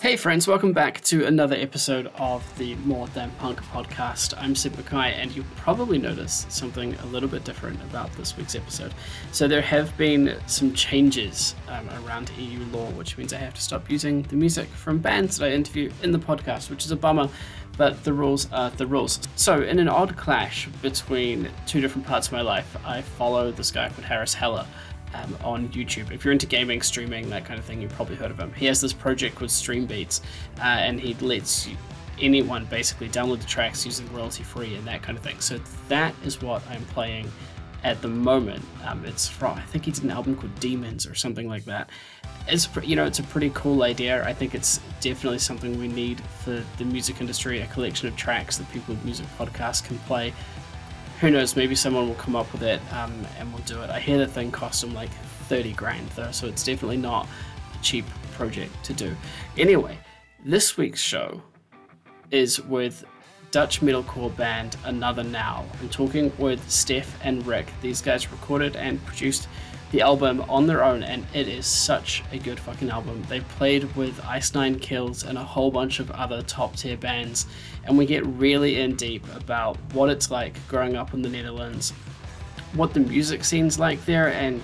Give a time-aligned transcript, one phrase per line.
[0.00, 4.34] Hey friends, welcome back to another episode of the More Than Punk podcast.
[4.36, 8.94] I'm Sid and you'll probably notice something a little bit different about this week's episode.
[9.32, 13.62] So there have been some changes um, around EU law, which means I have to
[13.62, 16.96] stop using the music from bands that I interview in the podcast, which is a
[16.96, 17.28] bummer,
[17.76, 19.18] but the rules are the rules.
[19.34, 23.70] So in an odd clash between two different parts of my life, I follow this
[23.70, 24.66] guy called Harris Heller
[25.14, 26.10] um, on YouTube.
[26.10, 28.52] If you're into gaming, streaming, that kind of thing, you've probably heard of him.
[28.54, 30.22] He has this project called Stream Beats,
[30.58, 31.68] uh, and he lets
[32.20, 35.40] anyone basically download the tracks using royalty free and that kind of thing.
[35.40, 35.58] So
[35.88, 37.30] that is what I'm playing
[37.84, 38.64] at the moment.
[38.84, 41.90] Um, it's from I think he did an album called Demons or something like that.
[42.48, 44.24] It's you know it's a pretty cool idea.
[44.24, 47.60] I think it's definitely something we need for the music industry.
[47.60, 50.32] A collection of tracks that people with music podcasts can play
[51.22, 51.54] who knows?
[51.54, 53.90] Maybe someone will come up with it um, and will do it.
[53.90, 55.10] I hear the thing cost them like
[55.48, 57.28] 30 grand though, so it's definitely not
[57.72, 59.14] a cheap project to do.
[59.56, 59.96] Anyway,
[60.44, 61.40] this week's show
[62.32, 63.04] is with
[63.52, 65.64] Dutch metalcore band Another Now.
[65.80, 67.68] I'm talking with Steph and Rick.
[67.82, 69.46] These guys recorded and produced
[69.92, 73.22] the album on their own, and it is such a good fucking album.
[73.28, 77.46] They played with Ice Nine Kills and a whole bunch of other top tier bands,
[77.84, 81.90] and we get really in deep about what it's like growing up in the Netherlands,
[82.72, 84.62] what the music scene's like there, and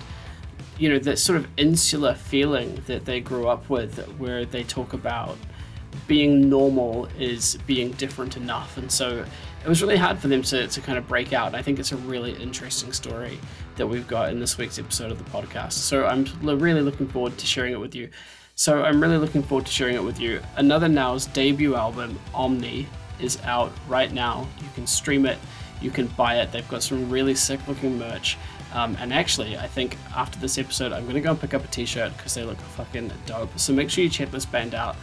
[0.79, 4.95] you know that sort of insular feeling that they grew up with, where they talk
[4.95, 5.37] about
[6.07, 9.27] being normal is being different enough, and so
[9.65, 11.55] it was really hard for them to, to kind of break out.
[11.55, 13.39] I think it's a really interesting story
[13.77, 15.73] that we've got in this week's episode of the podcast.
[15.73, 18.09] So I'm really looking forward to sharing it with you.
[18.55, 20.41] So I'm really looking forward to sharing it with you.
[20.57, 22.89] Another Now's debut album, Omni,
[23.21, 24.49] is out right now.
[24.61, 25.39] You can stream it,
[25.81, 26.51] you can buy it.
[26.51, 28.37] They've got some really sick looking merch.
[28.73, 31.65] Um, and actually, I think after this episode, I'm going to go and pick up
[31.65, 33.59] a t shirt because they look fucking dope.
[33.59, 34.97] So make sure you check this band out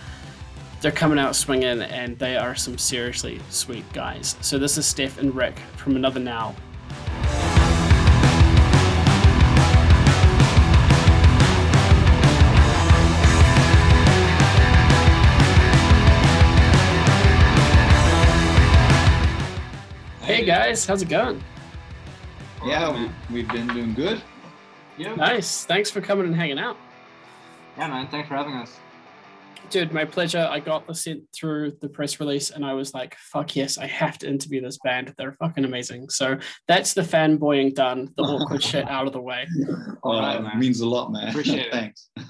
[0.81, 4.35] they're coming out swinging, and they are some seriously sweet guys.
[4.41, 6.55] So this is Steph and Rick from Another Now.
[20.21, 21.41] Hey guys, how's it going?
[22.65, 24.21] Yeah, we, we've been doing good.
[24.97, 25.13] Yeah.
[25.15, 25.65] Nice.
[25.65, 26.77] Thanks for coming and hanging out.
[27.77, 28.07] Yeah, man.
[28.07, 28.79] Thanks for having us.
[29.69, 30.47] Dude, my pleasure.
[30.49, 33.87] I got the sent through the press release and I was like, fuck yes, I
[33.87, 35.13] have to interview this band.
[35.17, 36.09] They're fucking amazing.
[36.09, 36.37] So
[36.67, 39.47] that's the fanboying done, the awkward shit out of the way.
[40.03, 41.29] Oh, right, means a lot, man.
[41.29, 42.09] Appreciate Thanks.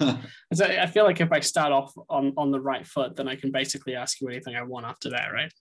[0.54, 3.36] so I feel like if I start off on, on the right foot, then I
[3.36, 5.52] can basically ask you anything I want after that, right?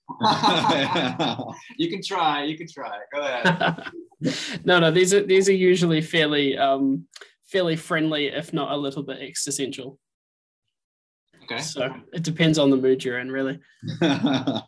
[1.78, 2.44] you can try.
[2.44, 2.97] You can try.
[3.14, 3.91] Go ahead.
[4.66, 7.06] no, no, these are these are usually fairly um
[7.46, 10.00] fairly friendly, if not a little bit existential.
[11.52, 11.62] Okay.
[11.62, 13.60] So it depends on the mood you're in, really.
[14.02, 14.64] um,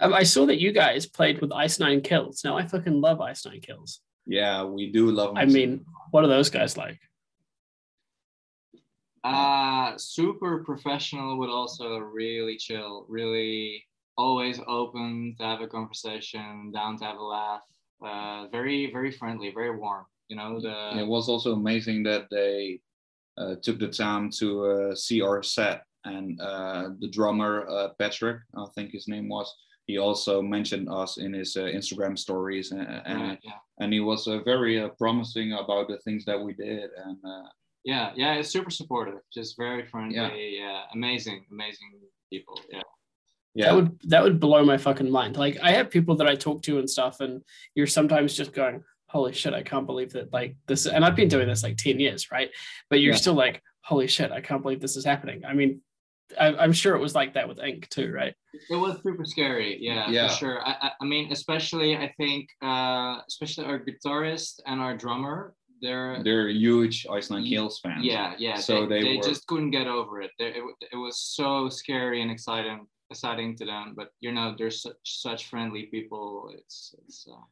[0.00, 2.42] I saw that you guys played with Ice Nine Kills.
[2.44, 4.00] Now I fucking love Ice Nine Kills.
[4.26, 5.34] Yeah, we do love.
[5.34, 5.38] Them.
[5.38, 7.00] I mean, what are those guys like?
[9.24, 13.06] Uh, super professional, but also really chill.
[13.08, 13.84] Really,
[14.16, 17.62] always open to have a conversation, down to have a laugh.
[18.04, 20.04] Uh, very, very friendly, very warm.
[20.28, 20.98] You know, the.
[20.98, 22.80] It was also amazing that they
[23.40, 25.82] Uh, took the time to uh, see our set.
[26.04, 29.50] And uh, the drummer, uh, Patrick, I think his name was,
[29.86, 32.72] he also mentioned us in his uh, Instagram stories.
[32.72, 33.52] And, and, right, yeah.
[33.80, 36.90] and he was very promising about the things that we did.
[37.04, 37.16] And
[37.84, 40.16] yeah, yeah, it's super supportive, just very friendly.
[40.16, 41.92] Yeah, yeah amazing, amazing
[42.30, 42.60] people.
[42.70, 42.82] Yeah
[43.54, 46.36] yeah that would that would blow my fucking mind like i have people that i
[46.36, 47.42] talk to and stuff and
[47.74, 50.86] you're sometimes just going holy shit, I can't believe that like this.
[50.86, 52.50] And I've been doing this like 10 years, right?
[52.88, 53.18] But you're yeah.
[53.18, 55.44] still like, holy shit, I can't believe this is happening.
[55.44, 55.80] I mean,
[56.38, 58.32] I, am sure it was like that with Ink too, right?
[58.70, 60.28] It was super scary, yeah, yeah.
[60.28, 60.60] for sure.
[60.64, 66.48] I, I mean, especially I think, uh, especially our guitarist and our drummer, they're they're
[66.48, 68.04] huge Ice Nine Kills fans.
[68.04, 68.56] Yeah, yeah.
[68.56, 69.22] So they, they, they were...
[69.24, 70.30] just couldn't get over it.
[70.38, 70.62] They, it.
[70.92, 73.94] It was so scary and exciting, exciting to them.
[73.96, 76.52] But you know, they're such such friendly people.
[76.54, 77.26] It's it's.
[77.28, 77.42] Uh,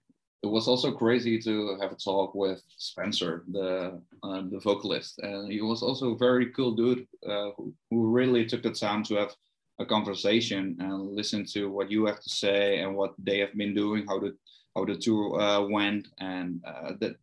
[0.43, 5.51] it was also crazy to have a talk with Spencer, the uh, the vocalist, and
[5.51, 9.35] he was also a very cool dude uh, who, really took the time to have
[9.81, 13.75] a conversation and listen to what you have to say and what they have been
[13.75, 14.37] doing, how the
[14.77, 17.17] how the tour uh, went, and uh, that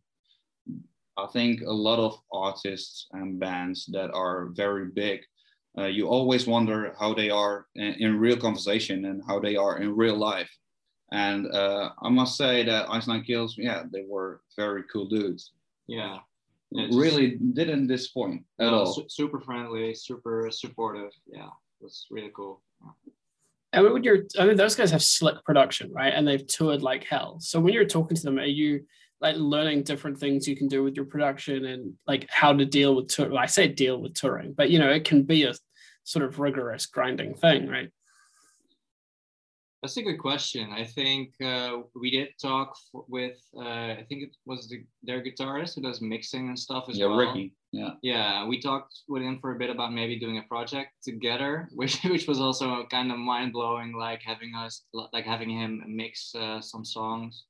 [1.16, 5.20] I think a lot of artists and bands that are very big,
[5.78, 9.78] uh, you always wonder how they are in, in real conversation and how they are
[9.78, 10.50] in real life
[11.12, 15.52] and uh, I must say that Ice Nine Kills, yeah, they were very cool dudes.
[15.86, 16.18] Yeah.
[16.72, 18.92] Yeah, just- really didn't disappoint at no, all.
[18.92, 21.12] su- super friendly, super supportive.
[21.26, 22.60] Yeah, it was really cool.
[23.72, 26.12] And when you're, I mean, those guys have slick production, right?
[26.12, 27.38] And they've toured like hell.
[27.40, 28.84] So when you're talking to them, are you
[29.20, 32.96] like learning different things you can do with your production and like how to deal
[32.96, 33.28] with tour?
[33.28, 35.54] Well, I say deal with touring, but you know, it can be a
[36.04, 37.90] sort of rigorous grinding thing, right?
[39.86, 40.72] That's a good question.
[40.72, 45.22] I think uh, we did talk f- with, uh, I think it was the, their
[45.22, 47.18] guitarist who does mixing and stuff as yeah, well.
[47.18, 47.54] Ricky.
[47.70, 47.90] Yeah.
[48.02, 52.02] Yeah, we talked with him for a bit about maybe doing a project together, which
[52.02, 53.92] which was also kind of mind blowing.
[53.96, 57.44] Like having us, like having him mix uh, some songs,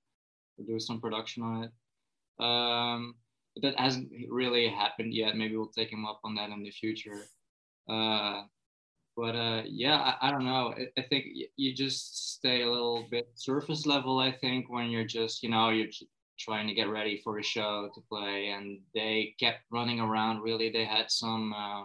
[0.66, 2.44] do some production on it.
[2.44, 3.14] Um,
[3.54, 5.38] but that hasn't really happened yet.
[5.38, 7.24] Maybe we'll take him up on that in the future.
[7.88, 8.42] Uh,
[9.16, 10.74] but uh, yeah, I, I don't know.
[10.76, 11.26] I, I think
[11.56, 14.18] you just stay a little bit surface level.
[14.18, 15.88] I think when you're just, you know, you're
[16.38, 20.42] trying to get ready for a show to play, and they kept running around.
[20.42, 21.84] Really, they had some, uh,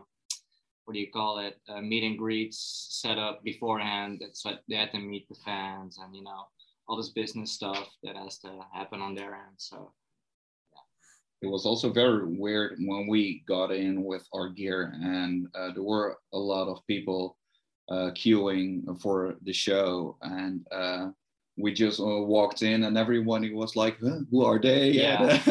[0.85, 4.21] what do you call it, uh, meet and greets set up beforehand.
[4.43, 6.43] What they had to meet the fans, and you know,
[6.87, 9.55] all this business stuff that has to happen on their end.
[9.57, 9.93] So
[11.41, 15.83] it was also very weird when we got in with our gear and uh, there
[15.83, 17.38] were a lot of people
[17.89, 21.09] uh, queuing for the show and uh,
[21.57, 25.41] we just uh, walked in and everyone was like huh, who are they Yeah.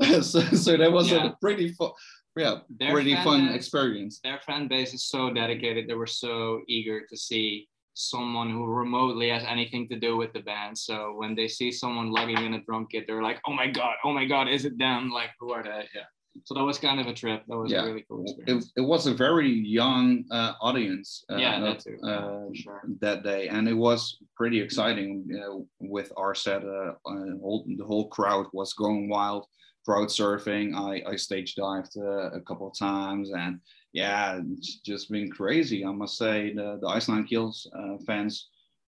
[0.00, 1.26] And, so, so that was Yeah.
[1.26, 1.90] a pretty fun
[2.36, 5.88] yeah Their pretty fun base- experience their fan base is so dedicated.
[5.88, 10.40] They were so eager to see someone who remotely has anything to do with the
[10.40, 10.76] band.
[10.76, 13.96] So when they see someone lugging in a drum kit, they're like, "Oh my god!
[14.04, 14.48] Oh my god!
[14.48, 15.10] Is it them?
[15.10, 16.04] Like, who are they?" Yeah.
[16.44, 17.42] So that was kind of a trip.
[17.48, 17.84] That was Yeah.
[17.84, 18.72] really cool it, experience.
[18.76, 21.98] it was a very young uh, audience uh, yeah, uh, that too.
[22.04, 22.82] uh, sure.
[23.00, 26.62] that day, and it was pretty exciting you know, with our set.
[26.62, 29.46] Uh, uh, whole, the whole crowd was going wild,
[29.86, 30.74] crowd surfing.
[30.74, 33.60] I, I stage dived uh, a couple of times, and
[33.92, 35.84] yeah, it's just been crazy.
[35.84, 38.48] I must say, the, the Ice Nine Kills uh, fans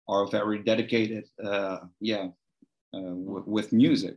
[0.10, 1.26] are very dedicated.
[1.42, 2.28] Uh, yeah,
[2.94, 4.16] uh, w- with music.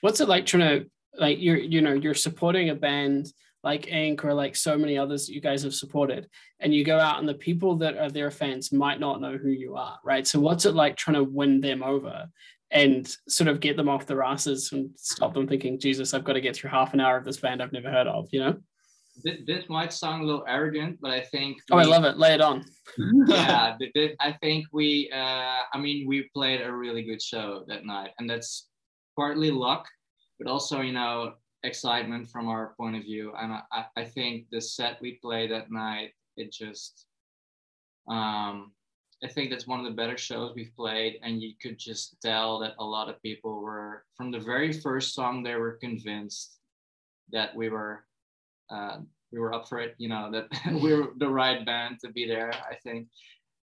[0.00, 3.32] What's it like trying to like you're you know you're supporting a band
[3.62, 6.28] like Ink or like so many others that you guys have supported,
[6.60, 9.50] and you go out and the people that are their fans might not know who
[9.50, 10.26] you are, right?
[10.26, 12.26] So what's it like trying to win them over
[12.70, 16.32] and sort of get them off their asses and stop them thinking, Jesus, I've got
[16.34, 18.56] to get through half an hour of this band I've never heard of, you know?
[19.24, 21.58] This, this might sound a little arrogant, but I think.
[21.70, 22.18] Oh, I love it.
[22.18, 22.64] Lay it on.
[23.26, 27.64] yeah, th- th- I think we, uh, I mean, we played a really good show
[27.68, 28.68] that night, and that's
[29.16, 29.86] partly luck,
[30.38, 33.32] but also, you know, excitement from our point of view.
[33.38, 37.06] And I, I- I think the set we played that night, it just,
[38.10, 38.72] um,
[39.24, 42.58] I think that's one of the better shows we've played, and you could just tell
[42.60, 46.58] that a lot of people were, from the very first song, they were convinced
[47.32, 48.04] that we were
[48.70, 48.98] uh,
[49.32, 50.48] we were up for it, you know, that
[50.82, 52.52] we were the right band to be there.
[52.52, 53.08] I think,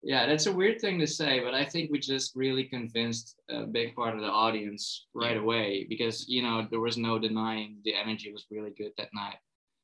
[0.03, 3.65] yeah, that's a weird thing to say, but I think we just really convinced a
[3.65, 7.95] big part of the audience right away because, you know, there was no denying the
[7.95, 9.37] energy was really good that night.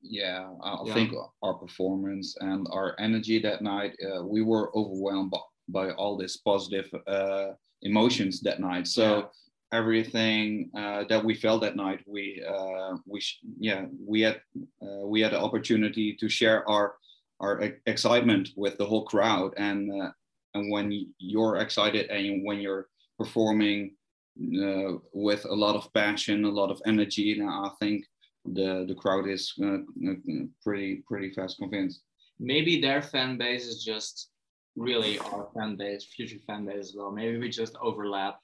[0.03, 0.93] Yeah, I Yeah.
[0.93, 5.39] think our performance and our energy that night, uh, we were overwhelmed by,
[5.69, 8.87] by all this positive uh, emotions that night.
[8.87, 9.27] So Yeah.
[9.71, 14.41] everything uh, that we felt that night, we uh, we sh- yeah we had
[14.81, 16.97] uh, we had the opportunity to share our
[17.39, 20.11] our e- excitement with the whole crowd, and uh,
[20.53, 22.87] and when you're excited and when you're
[23.17, 23.95] performing
[24.37, 28.05] uh, with a lot of passion, a lot of energy, and I think
[28.45, 30.13] the the crowd is uh, uh,
[30.61, 32.01] pretty pretty fast convinced.
[32.39, 34.29] Maybe their fan base is just
[34.75, 37.11] really our fan base, future fan base as well.
[37.11, 38.39] Maybe we just overlap.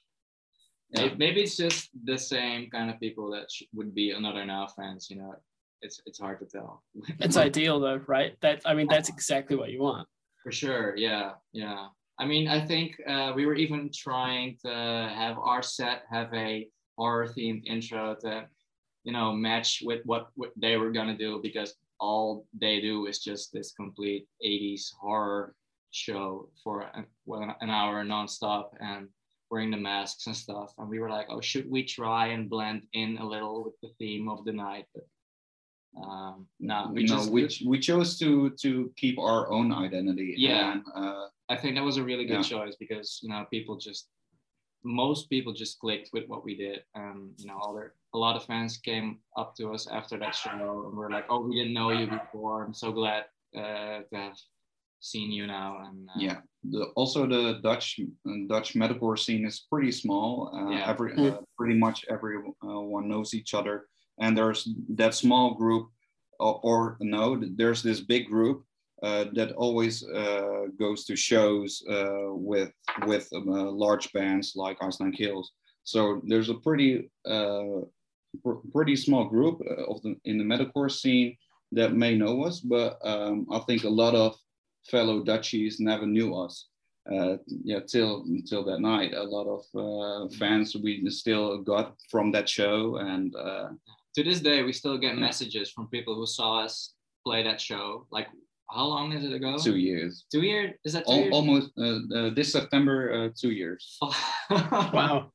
[0.90, 1.10] Yeah.
[1.16, 5.08] Maybe it's just the same kind of people that sh- would be another now fans.
[5.10, 5.34] You know,
[5.82, 6.82] it's it's hard to tell.
[7.20, 8.36] It's ideal though, right?
[8.40, 10.08] That I mean, that's exactly what you want.
[10.42, 11.88] For sure, yeah, yeah.
[12.18, 16.68] I mean, I think uh, we were even trying to have our set have a
[16.96, 18.46] horror themed intro to,
[19.04, 23.18] you know, match with what, what they were gonna do because all they do is
[23.18, 25.54] just this complete 80s horror
[25.90, 29.08] show for an, well, an hour nonstop and
[29.50, 30.72] wearing the masks and stuff.
[30.78, 33.90] And we were like, oh, should we try and blend in a little with the
[33.98, 34.86] theme of the night?
[34.94, 35.04] But
[36.00, 40.34] um, no, we no, just we, we chose to to keep our own identity.
[40.36, 40.72] Yeah.
[40.72, 42.58] and, uh, I think that was a really good Yeah.
[42.58, 44.08] choice because you know people just
[44.84, 48.44] most people just clicked with what we did and you know other a lot of
[48.44, 51.90] fans came up to us after that show and were like oh we didn't know
[51.90, 53.24] you before I'm so glad
[53.56, 54.36] uh, to have
[55.00, 56.38] seen you now and uh, yeah.
[56.62, 57.98] The, also, the Dutch
[58.28, 60.50] uh, Dutch metalcore scene is pretty small.
[60.54, 60.90] Uh, Yeah.
[60.90, 63.86] Every uh, pretty much everyone knows each other,
[64.20, 65.88] and there's that small group,
[66.38, 68.62] or, or no, there's this big group
[69.02, 72.72] uh, that always uh, goes to shows uh, with
[73.06, 75.52] with large bands like Ice Nine Kills.
[75.84, 77.80] So there's a pretty uh,
[78.72, 81.36] pretty small group uh, of the, in the metalcore scene
[81.72, 84.36] that may know us, but um, I think a lot of
[84.90, 86.68] fellow Dutchies never knew us.
[87.64, 92.96] yeah, till till that night, a lot of fans we still got from that show,
[92.96, 93.32] and
[94.14, 96.94] to this day, we still get messages from people who saw us
[97.24, 98.28] play that show, like
[98.70, 99.58] how long is it ago?
[99.58, 100.24] Two years.
[100.30, 100.74] Two years?
[100.84, 101.32] Is that Al- years?
[101.32, 103.12] almost uh, uh, this September?
[103.12, 103.98] Uh, two years.
[104.50, 105.32] wow.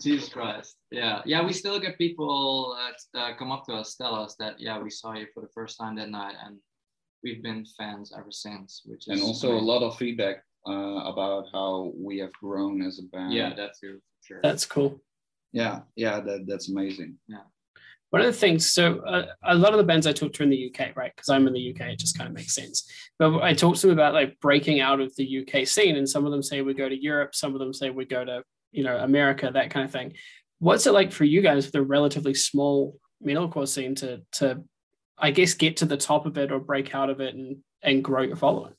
[0.00, 0.76] Jesus Christ.
[0.90, 1.22] Yeah.
[1.24, 1.44] Yeah.
[1.44, 4.90] We still get people that uh, come up to us, tell us that, yeah, we
[4.90, 6.34] saw you for the first time that night.
[6.44, 6.58] And
[7.22, 9.08] we've been fans ever since, which is.
[9.08, 9.68] And also amazing.
[9.68, 13.32] a lot of feedback uh, about how we have grown as a band.
[13.32, 14.00] Yeah, that's too.
[14.22, 14.40] Sure.
[14.42, 15.00] That's cool.
[15.52, 15.80] Yeah.
[15.96, 16.20] Yeah.
[16.20, 17.18] That, that's amazing.
[17.28, 17.42] Yeah
[18.12, 20.50] one of the things so uh, a lot of the bands i talk to in
[20.50, 22.88] the uk right because i'm in the uk it just kind of makes sense
[23.18, 26.26] but i talk to them about like breaking out of the uk scene and some
[26.26, 28.42] of them say we go to europe some of them say we go to
[28.72, 30.12] you know america that kind of thing
[30.58, 34.62] what's it like for you guys with a relatively small metalcore scene to to
[35.18, 38.04] i guess get to the top of it or break out of it and and
[38.04, 38.74] grow your following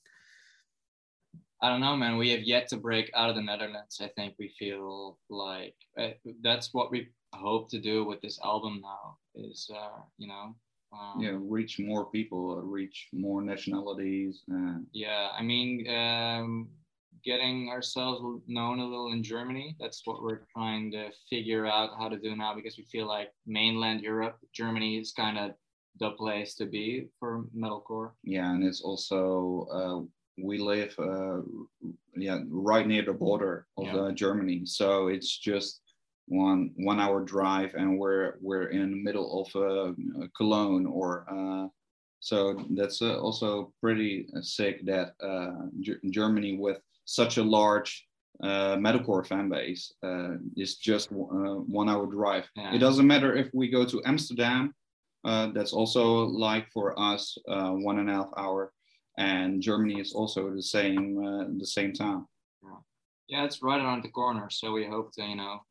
[1.61, 2.17] I don't know, man.
[2.17, 4.01] We have yet to break out of the Netherlands.
[4.03, 6.09] I think we feel like uh,
[6.41, 10.55] that's what we hope to do with this album now is uh, you know
[10.93, 16.67] um, yeah reach more people reach more nationalities uh, yeah i mean um,
[17.23, 19.75] getting ourselves known a little in germany.
[19.79, 23.31] That's what we're trying to figure out how to do now because we feel like
[23.45, 25.51] mainland europe germany is kind of
[25.99, 28.11] the place to be for metalcore.
[28.23, 29.99] Yeah and it's also uh,
[30.43, 31.41] we live uh,
[32.15, 33.95] yeah right near the border of yeah.
[33.95, 34.65] Uh, germany.
[34.65, 35.81] So it's just
[36.27, 39.93] one one hour drive and we're we're in the middle of uh,
[40.37, 41.67] Cologne or uh,
[42.19, 48.05] so that's uh, also pretty sick that uh, G- Germany with such a large
[48.43, 49.93] uh, metalcore fan base
[50.57, 52.45] is just one hour drive.
[52.55, 52.73] Yeah.
[52.73, 54.73] It doesn't matter if we go to Amsterdam,
[55.23, 58.73] that's also like for us one and a half hour,
[59.17, 62.25] and Germany is also the same the same time.
[62.63, 62.69] Yeah.
[63.27, 64.49] yeah, it's right around the corner.
[64.49, 65.61] So we hope to you know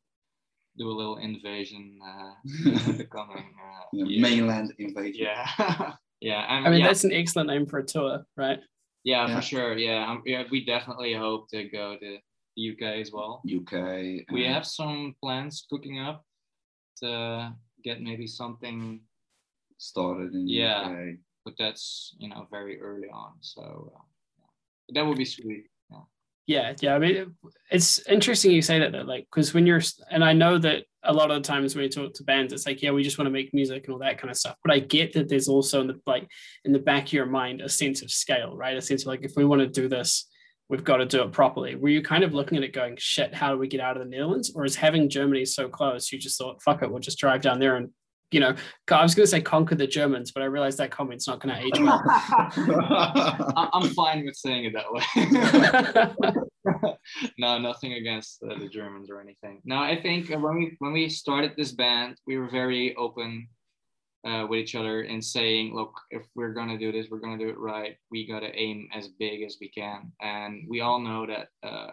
[0.79, 2.33] do a little invasion uh,
[2.93, 5.27] the coming uh, yeah, mainland invasion.
[5.27, 6.47] Yeah, yeah.
[6.49, 6.87] I mean, yeah.
[6.87, 8.59] that's an excellent name for a tour, right?
[9.05, 9.37] Yeah, yeah.
[9.37, 9.77] for sure.
[9.77, 12.19] Yeah, um, yeah, we definitely hope to go to
[12.57, 13.43] the UK as well.
[13.45, 14.25] UK.
[14.33, 16.25] We have some plans cooking up
[17.03, 19.01] to get maybe something
[19.79, 21.17] started in yeah, UK.
[21.45, 24.47] but that's you know very early on, so uh,
[24.95, 25.67] that would be sweet
[26.47, 27.35] yeah yeah i mean
[27.71, 31.13] it's interesting you say that though like because when you're and i know that a
[31.13, 33.27] lot of the times when you talk to bands it's like yeah we just want
[33.27, 35.81] to make music and all that kind of stuff but i get that there's also
[35.81, 36.29] in the like
[36.65, 39.25] in the back of your mind a sense of scale right a sense of like
[39.25, 40.29] if we want to do this
[40.69, 43.35] we've got to do it properly were you kind of looking at it going shit
[43.35, 46.19] how do we get out of the netherlands or is having germany so close you
[46.19, 47.91] just thought fuck it we'll just drive down there and
[48.33, 48.55] you know,
[48.91, 51.55] I was going to say conquer the Germans, but I realized that comment's not going
[51.55, 52.03] to age well.
[53.73, 55.03] I'm fine with saying it that way.
[57.39, 59.61] no, nothing against uh, the Germans or anything.
[59.65, 63.49] No, I think when we when we started this band, we were very open
[64.25, 67.49] uh, with each other and saying, look, if we're gonna do this, we're gonna do
[67.49, 67.97] it right.
[68.11, 71.93] We gotta aim as big as we can, and we all know that uh,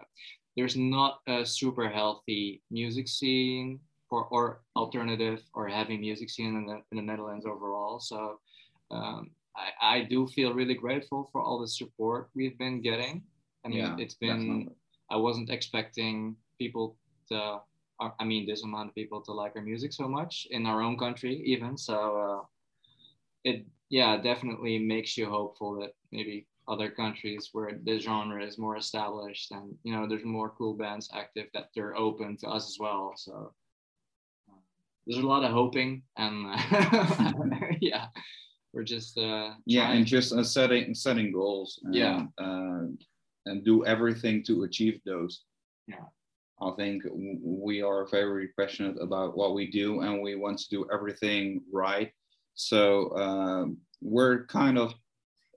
[0.56, 6.66] there's not a super healthy music scene or, or alternative or heavy music scene in
[6.66, 8.00] the, in the Netherlands overall.
[8.00, 8.40] So
[8.92, 13.24] um, I, I do feel really grateful for all the support we've been getting.
[13.66, 14.70] I mean, yeah, it's been.
[15.12, 16.96] I wasn't expecting people
[17.30, 17.60] to,
[18.00, 20.98] I mean, this amount of people to like our music so much in our own
[20.98, 21.78] country, even.
[21.78, 22.46] So uh,
[23.44, 28.78] it, yeah, definitely makes you hopeful that maybe other countries where the genre is more
[28.78, 32.78] established and you know there's more cool bands active that they're open to us as
[32.80, 33.14] well.
[33.18, 33.54] So
[35.10, 38.06] there's a lot of hoping and uh, yeah
[38.74, 42.82] we're just uh yeah and just uh, setting setting goals and, yeah uh,
[43.46, 45.44] and do everything to achieve those.
[45.88, 46.06] Yeah.
[46.62, 50.86] I think we are very passionate about what we do and we want to do
[50.92, 52.12] everything right.
[52.56, 54.94] So um, we're kind of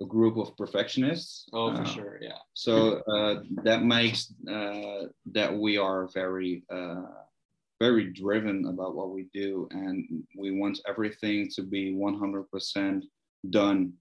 [0.00, 1.48] a group of perfectionists.
[1.52, 2.38] Oh for uh, sure yeah.
[2.54, 7.02] so uh, that makes uh, that we are very uh,
[7.80, 13.02] very driven about what we do and we want everything to be 100%
[13.50, 13.92] done.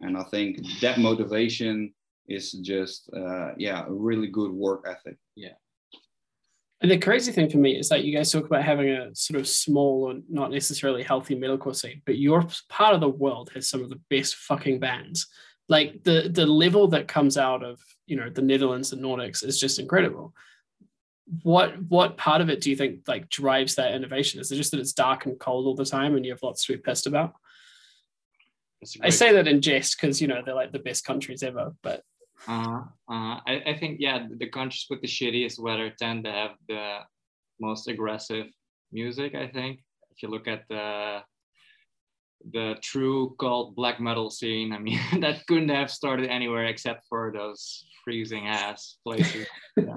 [0.00, 1.92] And i think that motivation
[2.28, 5.54] is just uh, yeah a really good work ethic yeah
[6.82, 9.40] And the crazy thing for me is that you guys talk about having a sort
[9.40, 13.68] of small or not necessarily healthy metalcore scene, but your part of the world has
[13.68, 15.26] some of the best fucking bands.
[15.68, 19.58] Like the the level that comes out of you know the Netherlands and Nordics is
[19.58, 20.34] just incredible.
[21.42, 24.40] What what part of it do you think like drives that innovation?
[24.40, 26.64] Is it just that it's dark and cold all the time and you have lots
[26.66, 27.32] to be pissed about?
[29.02, 32.02] I say that in jest because you know they're like the best countries ever, but
[32.48, 36.52] uh, uh, I, I think yeah, the countries with the shittiest weather tend to have
[36.68, 36.98] the
[37.60, 38.46] most aggressive
[38.92, 39.34] music.
[39.34, 41.20] I think if you look at the
[42.52, 47.32] the true called black metal scene, I mean that couldn't have started anywhere except for
[47.32, 49.46] those freezing ass places.
[49.76, 49.94] yeah.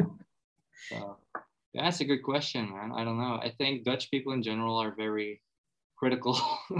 [0.90, 1.18] So
[1.74, 2.92] yeah, that's a good question, man.
[2.96, 3.40] I don't know.
[3.44, 5.42] I think Dutch people in general are very
[5.98, 6.40] critical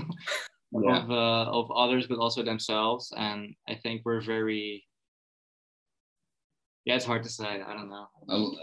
[0.72, 1.04] yeah.
[1.04, 4.84] of uh, of others, but also themselves, and I think we're very
[6.86, 7.62] yeah, it's hard to say.
[7.62, 8.08] I don't know.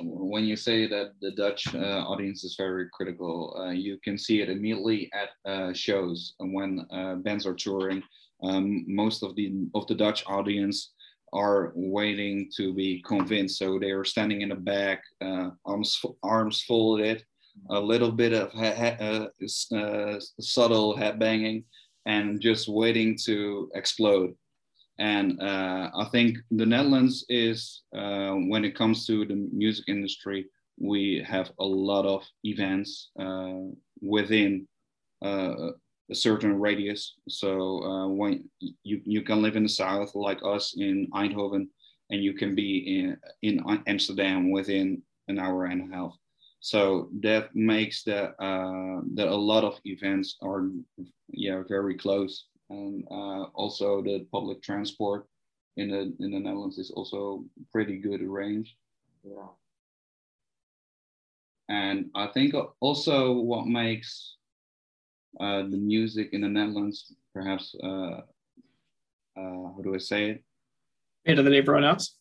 [0.02, 4.40] when you say that the Dutch uh, audience is very critical, uh, you can see
[4.40, 8.02] it immediately at uh, shows when uh, bands are touring.
[8.42, 10.92] Um, most of the of the Dutch audience
[11.32, 16.62] are waiting to be convinced, so they are standing in the back, uh, arms arms
[16.62, 17.22] folded,
[17.70, 21.64] a little bit of uh, subtle head banging,
[22.06, 24.34] and just waiting to explode
[24.98, 30.46] and uh, I think the Netherlands is, uh, when it comes to the music industry,
[30.78, 33.60] we have a lot of events uh,
[34.00, 34.66] within
[35.24, 35.70] uh,
[36.10, 37.14] a certain radius.
[37.28, 38.48] So uh, when
[38.84, 41.68] you, you can live in the south, like us in Eindhoven,
[42.10, 46.12] and you can be in, in Amsterdam within an hour and a half.
[46.60, 50.68] So that makes that uh, that a lot of events are
[51.28, 55.26] yeah very close and uh, also the public transport
[55.76, 58.74] in the in the Netherlands is also pretty good arranged.
[59.24, 59.48] Yeah.
[61.68, 64.36] And I think also what makes
[65.40, 68.22] uh, the music in the Netherlands perhaps uh,
[69.36, 70.44] uh how do I say it?
[71.24, 72.16] Better than everyone else.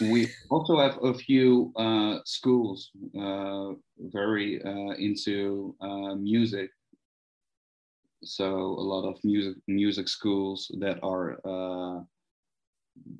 [0.00, 4.62] We also have a few uh, schools uh, very
[4.96, 5.74] into
[6.20, 6.70] music
[8.24, 12.00] so a lot of music music schools that are uh,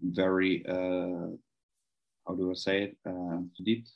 [0.02, 1.28] very uh,
[2.26, 3.86] how do I say it uh, deep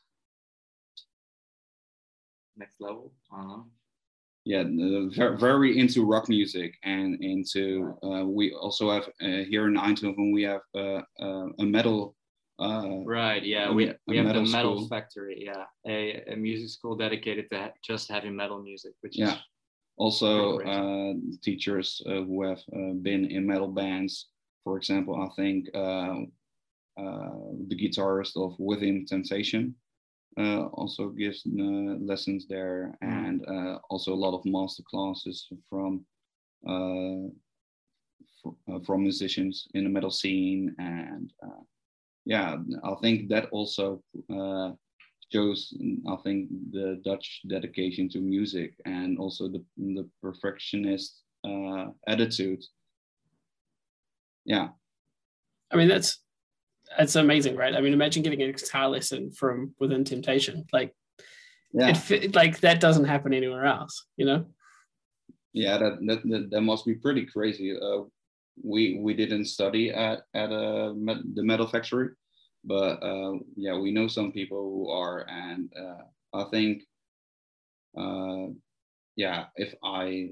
[2.57, 3.63] next level uh-huh.
[4.45, 4.65] yeah
[5.39, 10.43] very, into rock music and into uh, we also have uh, here in Eindhoven we
[10.45, 12.15] have uh, uh a metal
[12.61, 14.89] uh, right yeah a, we, we have metal the metal school.
[14.89, 19.33] factory yeah a, a music school dedicated to just heavy metal music which yeah.
[19.33, 19.39] is
[19.97, 24.29] also uh, teachers uh, who have uh, been in metal bands.
[24.65, 26.23] For example, I think uh,
[26.99, 27.31] uh,
[27.69, 29.75] the guitarist of Within Temptation
[30.39, 33.09] uh, also gives lessons there, mm.
[33.09, 36.05] and also a lot of master classes from
[38.85, 41.33] from musicians in the metal scene and
[42.25, 44.71] yeah i think that also uh,
[45.33, 45.75] shows
[46.09, 52.65] i think the dutch dedication to music and also the, the perfectionist uh, attitude.
[54.45, 54.69] Yeah.
[55.71, 56.19] I mean that's
[56.99, 57.75] that's amazing right?
[57.75, 60.65] I mean imagine getting a guitar lesson from within temptation.
[60.73, 60.95] Like
[61.73, 61.97] yeah.
[62.11, 64.47] it, like that doesn't happen anywhere else you know?
[65.53, 67.77] Yeah that that, that, must be pretty crazy.
[67.77, 68.03] Uh,
[68.63, 70.95] we we didn't study at at a
[71.35, 72.11] the metal factory
[72.65, 76.83] but uh, yeah, we know some people who are, and uh, I think,
[77.99, 78.53] uh,
[79.17, 80.31] yeah, if I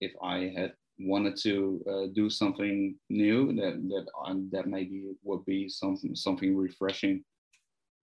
[0.00, 5.44] if I had wanted to uh, do something new, that that um, that maybe would
[5.44, 7.24] be something something refreshing.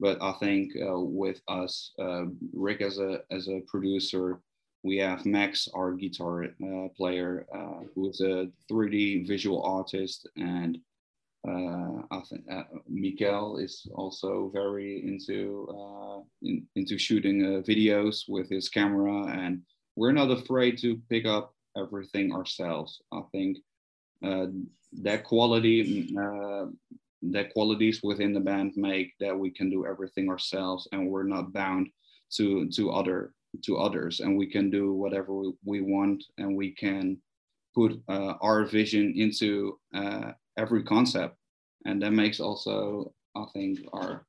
[0.02, 4.42] But I think uh, with us, uh, Rick as a as a producer,
[4.84, 6.48] we have Max, our guitar
[6.98, 7.46] player,
[7.96, 10.78] who is a 3D visual artist and
[11.48, 18.26] uh, I think uh, Mikael is also very into uh, in, into shooting uh, videos
[18.28, 19.62] with his camera, and
[19.96, 23.02] we're not afraid to pick up everything ourselves.
[23.14, 23.58] I think
[24.24, 24.48] uh,
[25.02, 26.66] that quality, uh,
[27.22, 31.54] that qualities within the band make that we can do everything ourselves, and we're not
[31.54, 31.88] bound
[32.34, 36.72] to to other to others, and we can do whatever we, we want, and we
[36.72, 37.18] can
[37.74, 39.80] put our vision into
[40.60, 41.36] every concept
[41.86, 44.26] and that makes also i think our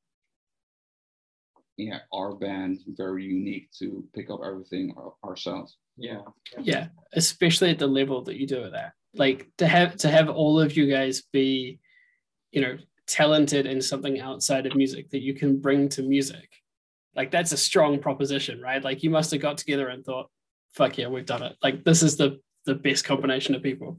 [1.77, 6.21] yeah our band very unique to pick up everything ourselves yeah
[6.61, 10.29] yeah especially at the level that you do it at like to have to have
[10.29, 11.79] all of you guys be
[12.53, 16.49] you know talented in something outside of music that you can bring to music
[17.15, 18.83] like that's a strong proposition, right?
[18.83, 20.31] Like you must have got together and thought,
[20.73, 21.57] fuck yeah, we've done it.
[21.63, 23.99] Like this is the the best combination of people.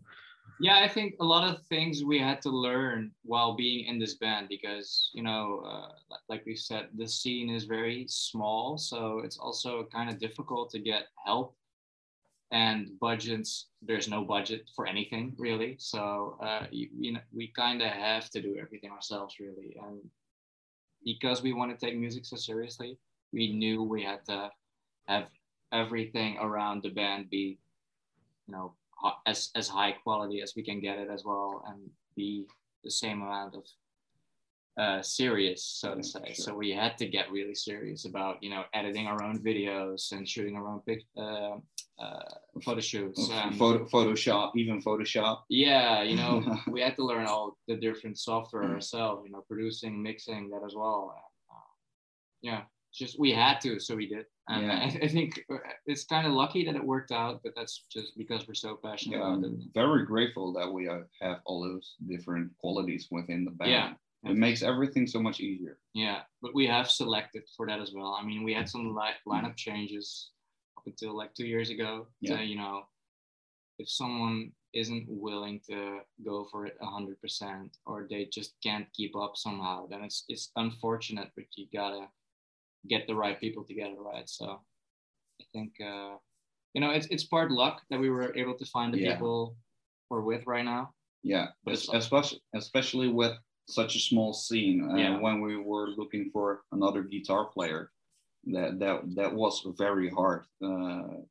[0.62, 4.13] Yeah, I think a lot of things we had to learn while being in this
[4.13, 5.88] band because, you know, uh,
[6.30, 8.78] like we said, the scene is very small.
[8.78, 11.56] So it's also kind of difficult to get help
[12.52, 13.69] and budgets.
[13.82, 15.78] There's no budget for anything really.
[15.80, 19.76] So, uh, you, you know, we kind of have to do everything ourselves really.
[19.84, 20.00] And
[21.04, 23.00] because we want to take music so seriously,
[23.34, 24.52] we knew we had to
[25.08, 25.26] have
[25.74, 27.58] everything around the band be,
[28.45, 28.76] you know,
[29.26, 32.46] as as high quality as we can get it as well and be
[32.84, 33.64] the same amount of
[34.78, 36.20] uh, serious, so to say.
[36.28, 36.36] Sure.
[36.36, 40.28] So we had to get really serious about, you know, editing our own videos and
[40.28, 41.58] shooting our own pic, uh,
[42.00, 42.24] uh,
[42.64, 43.30] photo shoots.
[43.32, 45.42] And, photo, Photoshop, even Photoshop.
[45.50, 49.24] Yeah, you know, we had to learn all the different software ourselves.
[49.26, 51.16] You know, producing, mixing that as well.
[51.50, 51.56] Uh,
[52.42, 52.62] yeah,
[52.93, 54.25] just we had to, so we did.
[54.49, 54.80] And yeah.
[54.80, 58.17] I, I, think uh, it's kind of lucky that it worked out, but that's just
[58.17, 59.51] because we're so passionate yeah, about it.
[59.73, 60.86] Very grateful that we
[61.21, 63.71] have all those different qualities within the band.
[63.71, 63.93] Yeah.
[64.23, 65.80] It makes everything so much easier.
[65.93, 68.17] Yeah, but we have selected for that as well.
[68.19, 70.30] I mean, we had some li- lineup changes
[70.77, 72.08] up until like two years ago.
[72.19, 72.38] Yeah.
[72.38, 72.84] To, you know,
[73.80, 79.36] if someone isn't willing to go for it 100% or they just can't keep up
[79.36, 82.06] somehow, then it's it's unfortunate, but you gotta
[82.88, 84.28] get the right people together, right?
[84.30, 84.62] So
[85.39, 86.15] I think uh,
[86.74, 89.13] you know it's it's part luck that we were able to find the yeah.
[89.13, 89.56] people
[90.10, 90.94] we're with right now.
[91.24, 94.89] Yeah, but especially especially with such a small scene.
[94.91, 95.20] Uh, yeah.
[95.20, 97.91] When we were looking for another guitar player,
[98.48, 100.44] that that that was very hard.
[100.63, 101.22] Uh,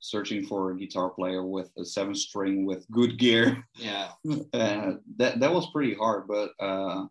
[0.00, 3.64] searching for a guitar player with a seven string with good gear.
[3.76, 4.10] Yeah.
[4.52, 7.06] Uh, that that was pretty hard, but uh,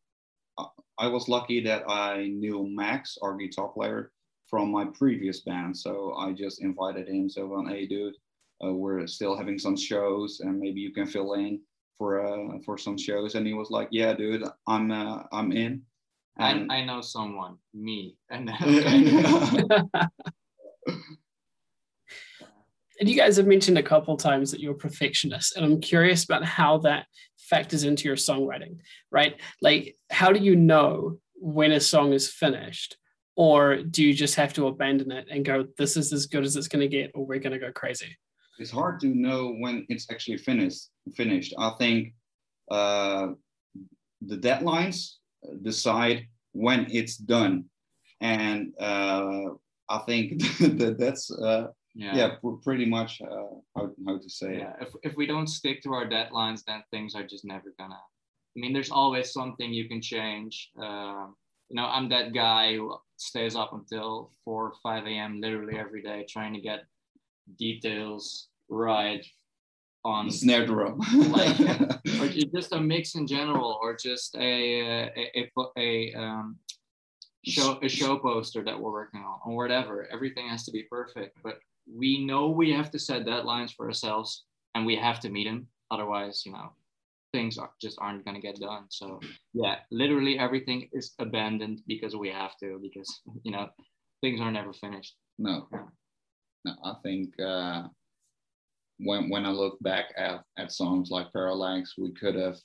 [1.00, 4.12] I was lucky that I knew Max, our guitar player,
[4.48, 5.78] from my previous band.
[5.78, 7.30] So I just invited him.
[7.30, 8.16] So, on, hey, dude,
[8.64, 11.62] uh, we're still having some shows, and maybe you can fill in
[11.98, 13.36] for uh, for some shows.
[13.36, 15.84] And he was like, yeah, dude, I'm uh, I'm in.
[16.38, 18.18] And I, I know someone, me.
[18.30, 18.50] And
[23.00, 26.44] And you guys have mentioned a couple times that you're perfectionists, and I'm curious about
[26.44, 27.06] how that
[27.50, 28.78] factors into your songwriting,
[29.12, 29.40] right?
[29.62, 32.98] Like, how do you know when a song is finished?
[33.36, 36.56] Or do you just have to abandon it and go, this is as good as
[36.56, 38.18] it's going to get, or we're going to go crazy?
[38.60, 40.90] It's hard to know when it's actually finished.
[41.16, 41.54] Finished.
[41.58, 42.14] I think
[42.70, 43.28] uh,
[44.22, 45.14] the deadlines
[45.62, 47.66] decide when it's done,
[48.20, 49.46] and uh,
[49.88, 51.68] I think that that's uh,
[52.00, 54.72] yeah, yeah pretty much uh, how, how to say yeah.
[54.72, 54.76] it.
[54.82, 57.96] If, if we don't stick to our deadlines, then things are just never gonna.
[57.96, 60.72] I mean, there's always something you can change.
[60.82, 61.28] Uh,
[61.70, 65.42] you know, I'm that guy who stays up until 4 or 5 a.m.
[65.42, 66.86] literally every day trying to get
[67.58, 69.26] details right
[70.06, 71.60] on snare drum like
[72.22, 76.58] or just a mix in general or just a a, a, a um,
[77.46, 81.38] show a show poster that we're working on or whatever everything has to be perfect
[81.44, 85.46] but we know we have to set deadlines for ourselves and we have to meet
[85.46, 85.68] them.
[85.92, 86.72] Otherwise you know
[87.32, 88.86] things are, just aren't going to get done.
[88.90, 89.20] So
[89.54, 93.70] yeah literally everything is abandoned because we have to because you know
[94.22, 95.16] things are never finished.
[95.38, 95.68] No.
[95.72, 95.80] No
[96.84, 97.84] i think uh
[98.98, 102.58] when when i look back at, at songs like parallax we could have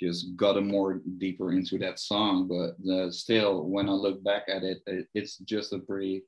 [0.00, 4.64] just gotten more deeper into that song but uh, still when i look back at
[4.64, 6.22] it, it it's just a pretty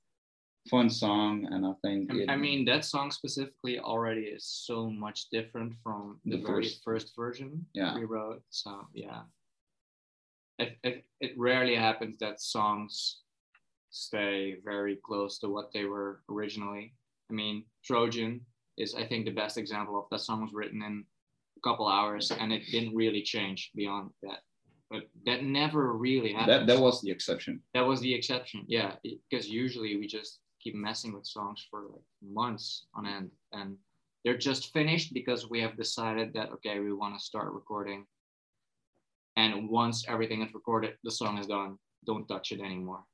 [0.70, 2.12] fun song, and I think.
[2.12, 6.64] It, I mean, that song specifically already is so much different from the, the very
[6.64, 7.94] first, first version yeah.
[7.94, 8.42] we wrote.
[8.50, 9.22] So yeah,
[10.58, 13.20] it, it it rarely happens that songs
[13.90, 16.94] stay very close to what they were originally.
[17.30, 18.40] I mean, Trojan
[18.76, 21.04] is I think the best example of that song was written in
[21.56, 24.40] a couple hours, and it didn't really change beyond that
[24.90, 26.68] but that never really happened.
[26.68, 27.60] That, that was the exception.
[27.72, 28.92] That was the exception, yeah.
[29.02, 33.30] Because usually we just keep messing with songs for like months on end.
[33.52, 33.76] And
[34.24, 38.06] they're just finished because we have decided that okay we want to start recording.
[39.36, 43.04] And once everything is recorded the song is done don't touch it anymore.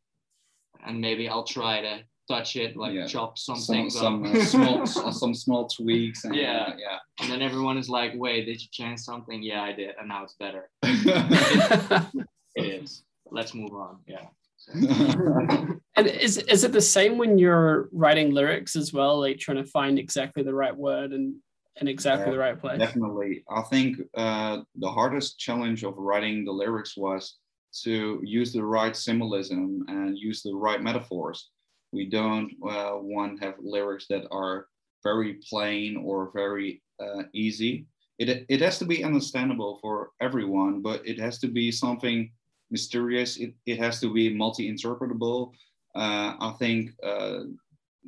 [0.87, 3.07] And maybe i'll try to touch it like yeah.
[3.07, 4.87] chop some, some things some uh, small
[5.23, 6.69] some small tweaks and, yeah.
[6.69, 6.99] uh, yeah.
[7.19, 9.43] And then everyone is like wait did you change something?
[9.43, 10.71] Yeah i did and now it's better.
[12.57, 13.05] It is.
[13.31, 13.99] Let's move on.
[14.07, 14.27] Yeah
[15.97, 19.65] and is is it the same when you're writing lyrics as well, like trying to
[19.65, 21.35] find exactly the right word and
[21.77, 22.79] and exactly yeah, the right place?
[22.79, 23.45] Definitely.
[23.51, 27.37] I think uh, the hardest challenge of writing the lyrics was
[27.83, 31.51] to use the right symbolism and use the right metaphors.
[31.93, 34.67] We don't uh, want to have lyrics that are
[35.03, 37.87] very plain or very uh, easy.
[38.19, 42.31] It, it has to be understandable for everyone, but it has to be something
[42.71, 43.37] mysterious.
[43.37, 45.53] It, it has to be multi-interpretable.
[45.95, 47.41] Uh, I think uh,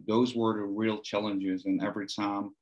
[0.07, 1.65] those were the real challenges.
[1.65, 2.55] And every time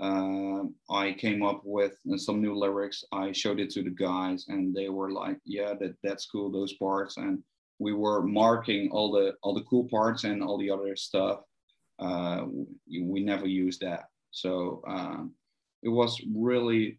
[0.00, 4.74] uh, I came up with some new lyrics, I showed it to the guys, and
[4.74, 7.42] they were like, "Yeah, that that's cool, those parts." And
[7.78, 11.40] we were marking all the all the cool parts and all the other stuff.
[12.00, 12.46] Uh,
[12.90, 15.32] we, never used that, so um,
[15.84, 16.98] it was really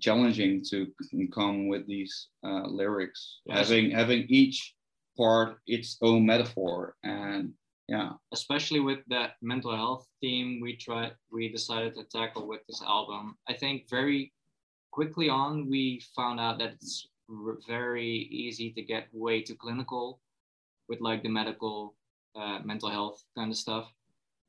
[0.00, 0.86] challenging to
[1.32, 3.68] come with these uh, lyrics, yes.
[3.68, 4.74] having having each
[5.16, 7.52] part its own metaphor and
[7.88, 8.10] yeah.
[8.32, 13.34] Especially with that mental health theme we tried we decided to tackle with this album
[13.48, 14.30] i think very
[14.90, 17.08] quickly on we found out that it's
[17.66, 20.20] very easy to get way too clinical
[20.88, 21.94] with like the medical
[22.34, 23.92] uh, mental health kind of stuff.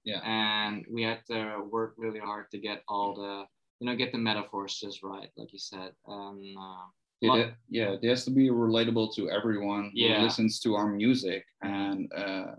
[0.06, 0.22] Yeah.
[0.24, 3.46] And we had to work really hard to get all the
[3.80, 6.86] you know get the metaphors just right like you said um uh,
[7.22, 10.22] it, yeah it has to be relatable to everyone who yeah.
[10.22, 12.56] listens to our music and uh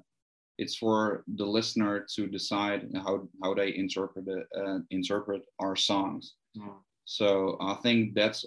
[0.60, 6.34] it's for the listener to decide how how they interpret it, uh, interpret our songs.
[6.52, 6.76] Yeah.
[7.06, 8.44] So I think that's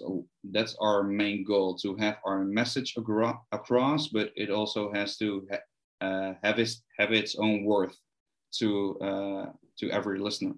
[0.52, 5.58] that's our main goal to have our message across, but it also has to ha
[6.06, 7.96] uh, have its have its own worth
[8.58, 9.46] to uh,
[9.78, 10.54] to every listener.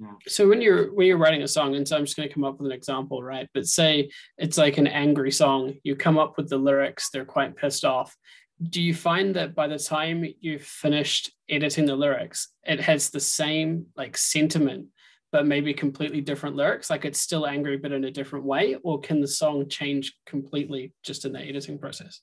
[0.00, 0.12] Yeah.
[0.26, 2.44] So when you're when you're writing a song, and so I'm just going to come
[2.44, 3.48] up with an example, right?
[3.54, 7.56] But say it's like an angry song, you come up with the lyrics, they're quite
[7.56, 8.16] pissed off,
[8.62, 13.20] do you find that by the time you've finished editing the lyrics, it has the
[13.20, 14.86] same like sentiment,
[15.32, 16.88] but maybe completely different lyrics?
[16.90, 18.76] Like it's still angry, but in a different way?
[18.82, 22.20] Or can the song change completely just in the editing process?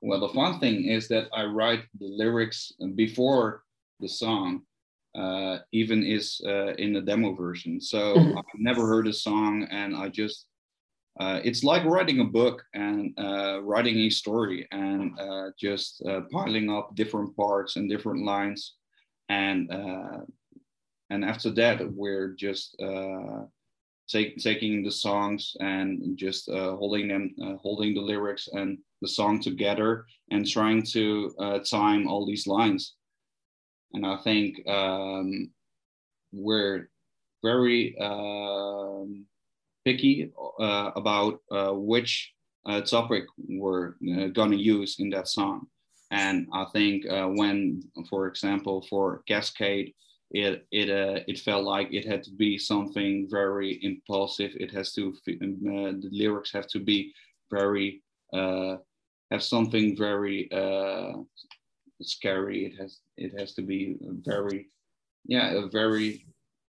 [0.00, 3.62] Well, the fun thing is that I write the lyrics before
[4.00, 4.62] the song
[5.14, 7.80] uh, even is uh, in the demo version.
[7.80, 8.38] So mm-hmm.
[8.38, 10.46] I've never heard a song and I just
[11.20, 16.22] uh, it's like writing a book and uh, writing a story and uh, just uh,
[16.32, 18.74] piling up different parts and different lines
[19.28, 20.20] and uh,
[21.10, 23.44] and after that we're just uh,
[24.08, 30.04] take, taking the songs and just holding them holding the lyrics and the song together
[30.32, 31.32] and trying to
[31.70, 32.94] time all these lines
[33.94, 35.50] and i think um,
[36.32, 36.90] we're
[37.42, 39.26] very um,
[39.84, 42.32] picky uh, about uh, which
[42.66, 43.94] uh, topic we're
[44.32, 45.66] gonna use in that song.
[46.10, 49.92] And I think when, for example, for Cascade,
[50.30, 54.52] it it uh, it felt like it had to be something very impulsive.
[54.54, 57.12] It has to uh, the lyrics have to be
[57.50, 58.02] very
[58.32, 58.76] uh,
[59.30, 60.48] have something very
[62.02, 62.66] scary.
[62.66, 64.70] It has it has to be very
[65.26, 66.26] yeah a very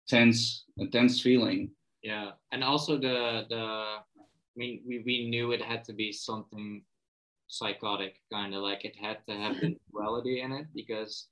[0.07, 1.71] tense a tense feeling.
[2.03, 2.31] Yeah.
[2.51, 6.83] And also the the i mean we, we knew it had to be something
[7.47, 11.27] psychotic kind of like it had to have the duality in it because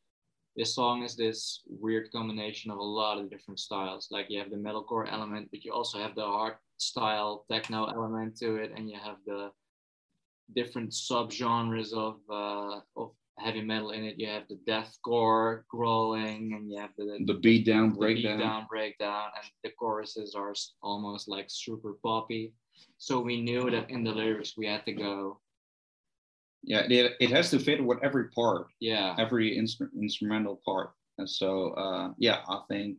[0.56, 4.10] this song is this weird combination of a lot of different styles.
[4.12, 8.36] Like you have the metalcore element but you also have the hard style techno element
[8.38, 9.51] to it and you have the
[10.56, 14.19] different subgenres of uh, of heavy metal in it.
[14.19, 18.38] You have the deathcore growling, and you have the the beat down breakdown.
[18.38, 22.54] Beat down breakdown, and the choruses are almost like super poppy.
[22.98, 25.39] So we knew that in the lyrics we had to go.
[26.63, 28.67] Yeah, it, it has to fit with every part.
[28.80, 30.91] Yeah, every instru- instrumental part.
[31.17, 32.98] And so uh, yeah, I think,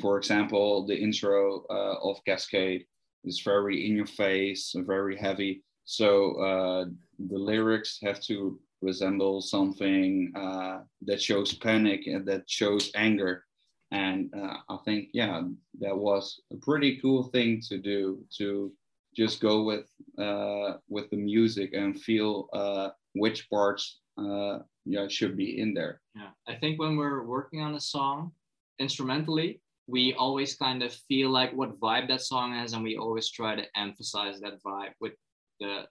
[0.00, 2.84] for example, the intro uh, of Cascade
[3.24, 5.62] is very in your face, very heavy.
[5.84, 6.84] So uh,
[7.18, 13.44] the lyrics have to resemble something uh, that shows panic and that shows anger.
[13.90, 15.42] And uh, I think, yeah,
[15.80, 18.72] that was a pretty cool thing to do to
[19.16, 19.86] just go with
[20.18, 26.00] uh, with the music and feel uh, which parts uh, yeah should be in there.
[26.14, 28.32] Yeah, I think when we're working on a song
[28.78, 33.30] instrumentally, we always kind of feel like what vibe that song has, and we always
[33.30, 35.14] try to emphasize that vibe with
[35.60, 35.86] the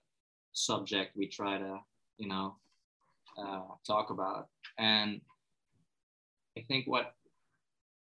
[0.52, 1.78] subject we try to
[2.18, 2.56] you know
[3.38, 4.48] uh, talk about.
[4.78, 5.20] And
[6.56, 7.14] I think what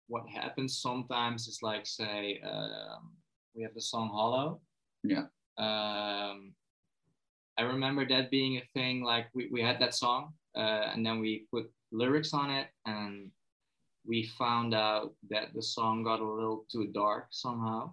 [0.09, 3.13] what happens sometimes is like say um,
[3.55, 4.61] we have the song Hollow.
[5.03, 5.27] Yeah.
[5.59, 6.53] Um,
[7.57, 9.03] I remember that being a thing.
[9.03, 13.31] Like we, we had that song, uh, and then we put lyrics on it, and
[14.07, 17.93] we found out that the song got a little too dark somehow.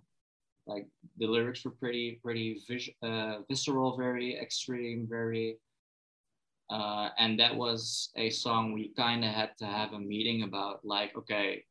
[0.65, 5.58] Like the lyrics were pretty pretty vis- uh, visceral, very extreme, very.
[6.71, 10.79] Uh, and that was a song we kind of had to have a meeting about.
[10.86, 11.65] Like, okay,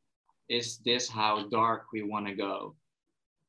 [0.47, 2.75] is this how dark we want to go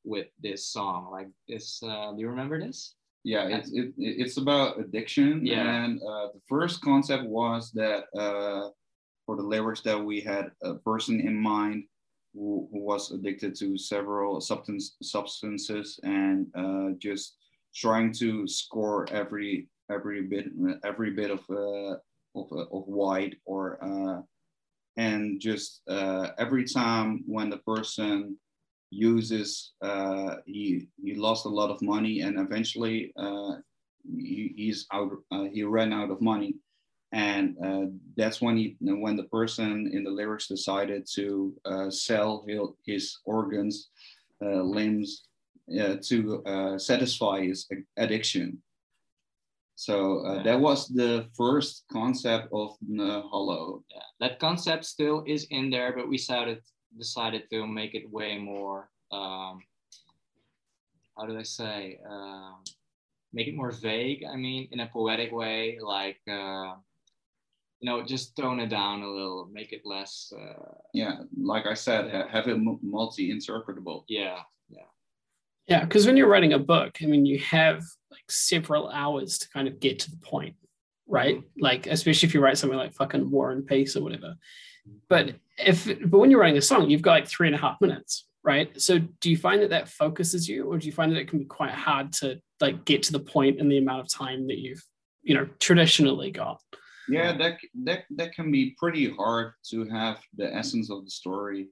[0.02, 1.10] with this song?
[1.10, 2.94] Like this, uh, do you remember this?
[3.24, 5.44] Yeah, it's it, it's about addiction.
[5.44, 5.84] Yeah.
[5.84, 8.70] And uh, the first concept was that uh,
[9.26, 11.84] for the lyrics that we had a person in mind
[12.34, 17.36] who, who was addicted to several substance substances and uh, just
[17.74, 20.46] trying to score every every bit
[20.84, 21.94] every bit of uh,
[22.34, 24.22] of, of white or uh,
[24.96, 28.36] and just uh, every time when the person
[28.90, 33.54] uses uh, he he lost a lot of money and eventually uh,
[34.04, 36.56] he, he's out uh, he ran out of money.
[37.14, 42.44] And uh, that's when he when the person in the lyrics decided to uh, sell
[42.48, 43.90] his, his organs
[44.42, 45.24] uh, limbs
[46.02, 46.42] to
[46.78, 48.60] satisfy his addiction
[49.82, 53.82] so uh, that was the first concept of the hollow.
[53.90, 56.62] Yeah, that concept still is in there, but we decided
[56.96, 58.90] decided to make it way more.
[59.10, 59.58] Um,
[61.18, 61.98] how do I say?
[62.08, 62.62] Um,
[63.32, 64.22] make it more vague.
[64.22, 66.78] I mean, in a poetic way, like uh,
[67.80, 70.30] you know, just tone it down a little, make it less.
[70.30, 74.04] Uh, yeah, like I said, have it multi-interpretable.
[74.06, 74.91] Yeah, yeah.
[75.66, 79.48] Yeah, because when you're writing a book, I mean, you have like several hours to
[79.50, 80.56] kind of get to the point,
[81.06, 81.36] right?
[81.36, 81.62] Mm-hmm.
[81.62, 84.34] Like, especially if you write something like fucking War and Peace or whatever.
[85.08, 87.80] But if, but when you're writing a song, you've got like three and a half
[87.80, 88.80] minutes, right?
[88.80, 91.38] So do you find that that focuses you, or do you find that it can
[91.38, 94.58] be quite hard to like get to the point in the amount of time that
[94.58, 94.84] you've,
[95.22, 96.60] you know, traditionally got?
[97.08, 101.68] Yeah, that that that can be pretty hard to have the essence of the story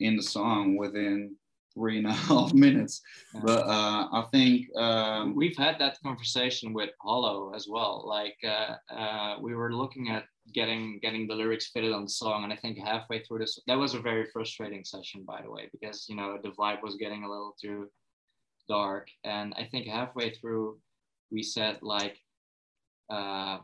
[0.00, 1.36] in the song within
[1.74, 3.02] three and a half minutes.
[3.42, 8.04] But uh, I think um, we've had that conversation with Hollow as well.
[8.06, 12.44] Like uh, uh, we were looking at getting getting the lyrics fitted on the song,
[12.44, 15.68] and I think halfway through this, that was a very frustrating session, by the way,
[15.72, 17.88] because you know the vibe was getting a little too
[18.68, 20.78] dark, and I think halfway through
[21.30, 22.16] we said like.
[23.10, 23.58] Uh,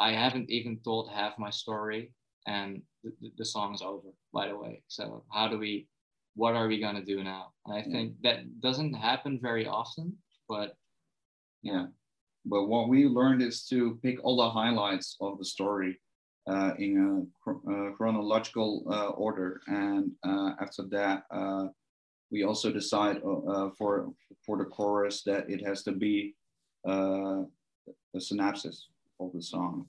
[0.00, 2.10] I haven't even told half my story,
[2.48, 4.08] and the, the song's over.
[4.32, 5.86] By the way, so how do we
[6.34, 7.52] what are we going to do now?
[7.66, 10.16] And I think that doesn't happen very often,
[10.48, 10.76] but
[11.62, 11.86] yeah.
[12.46, 15.98] But what we learned is to pick all the highlights of the story
[16.46, 21.68] uh, in a uh, chronological uh, order, and uh, after that, uh,
[22.30, 24.12] we also decide uh, for
[24.44, 26.34] for the chorus that it has to be
[26.84, 27.46] a
[28.18, 28.88] synopsis
[29.20, 29.86] of the song.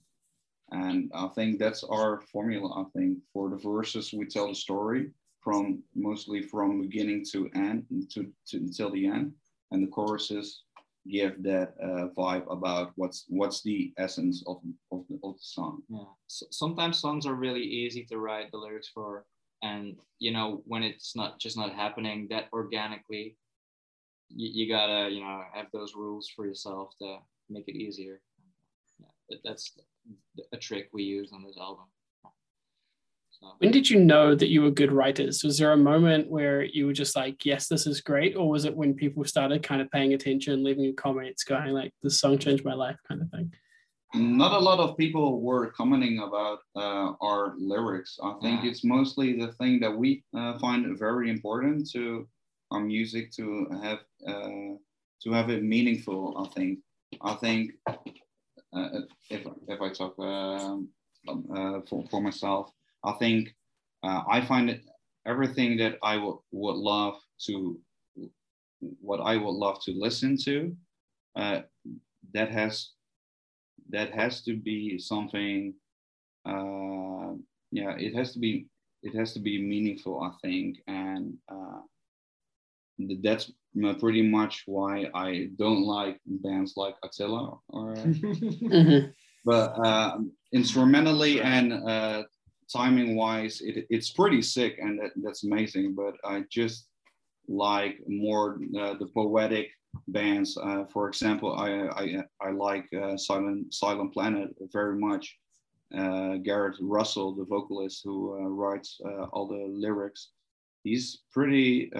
[0.71, 2.85] And I think that's our formula.
[2.85, 5.11] I think for the verses, we tell the story
[5.45, 9.31] from mostly from beginning to end to, to until the end,
[9.71, 10.63] and the choruses
[11.07, 14.57] give that uh, vibe about what's what's the essence of
[14.91, 15.83] of the, of the song.
[15.87, 15.99] Yeah.
[16.25, 19.25] So sometimes songs are really easy to write the lyrics for,
[19.61, 23.37] and you know when it's not just not happening that organically,
[24.29, 27.19] you, you gotta you know have those rules for yourself to
[27.51, 28.19] make it easier.
[28.99, 29.77] Yeah, that's
[30.51, 31.85] a trick we use on this album.
[33.59, 35.43] When did you know that you were good writers?
[35.43, 38.35] Was there a moment where you were just like, yes, this is great?
[38.35, 42.19] Or was it when people started kind of paying attention, leaving comments, going like, this
[42.19, 43.53] song changed my life kind of thing?
[44.13, 48.17] Not a lot of people were commenting about uh, our lyrics.
[48.23, 52.27] I think it's mostly the thing that we uh, find very important to
[52.71, 54.75] our music to have uh,
[55.23, 56.37] to have it meaningful.
[56.37, 56.79] I think.
[57.21, 57.71] I think
[58.73, 58.89] uh,
[59.29, 60.89] if if I talk um,
[61.27, 62.71] uh, for for myself,
[63.05, 63.53] I think
[64.03, 64.81] uh, I find it
[65.25, 67.15] everything that I would, would love
[67.47, 67.79] to,
[69.01, 70.75] what I would love to listen to,
[71.35, 71.61] uh,
[72.33, 72.89] that has
[73.89, 75.73] that has to be something.
[76.45, 77.33] Uh,
[77.71, 78.67] yeah, it has to be
[79.03, 81.81] it has to be meaningful, I think, and uh,
[83.21, 83.51] that's
[83.99, 87.93] pretty much why I don't like bands like Attila or.
[87.95, 89.09] mm-hmm.
[89.45, 90.17] But uh,
[90.53, 92.23] instrumentally and uh,
[92.71, 95.95] timing wise, it, it's pretty sick and that, that's amazing.
[95.95, 96.87] But I just
[97.47, 99.69] like more uh, the poetic
[100.07, 100.57] bands.
[100.57, 101.69] Uh, for example, I
[102.01, 105.37] I, I like uh, Silent Silent Planet very much.
[105.95, 110.31] Uh, Garrett Russell, the vocalist who uh, writes uh, all the lyrics,
[110.83, 111.91] he's pretty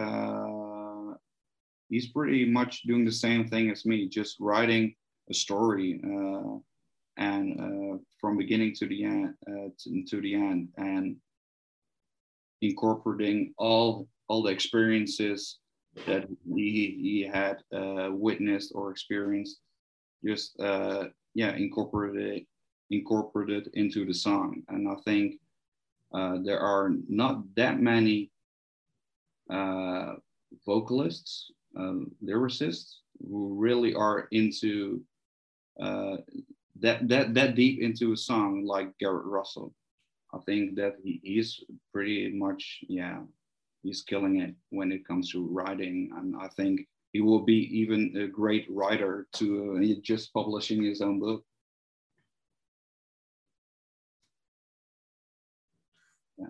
[1.90, 4.96] he's pretty much doing the same thing as me, just writing
[5.30, 6.02] a story
[7.18, 11.16] and uh, from beginning to the end uh, to, to, the end and
[12.62, 15.60] incorporating all all the experiences
[16.08, 19.60] that he he had uh, witnessed or experienced,
[20.26, 22.46] just uh, yeah, incorporated
[22.90, 24.62] incorporated into the song.
[24.68, 25.36] And I think
[26.14, 28.30] uh, there are not that many
[29.50, 30.14] uh,
[30.66, 31.52] vocalists,
[32.24, 32.98] lyricists
[33.28, 35.02] who really are into
[36.86, 39.74] that that that deep into a song like Garrett Russell.
[40.34, 43.22] I think that he, he's pretty much yeah,
[43.84, 48.14] he's killing it when it comes to writing, and I think he will be even
[48.18, 51.46] a great writer to uh, just publishing his own book.
[56.38, 56.48] Yeah.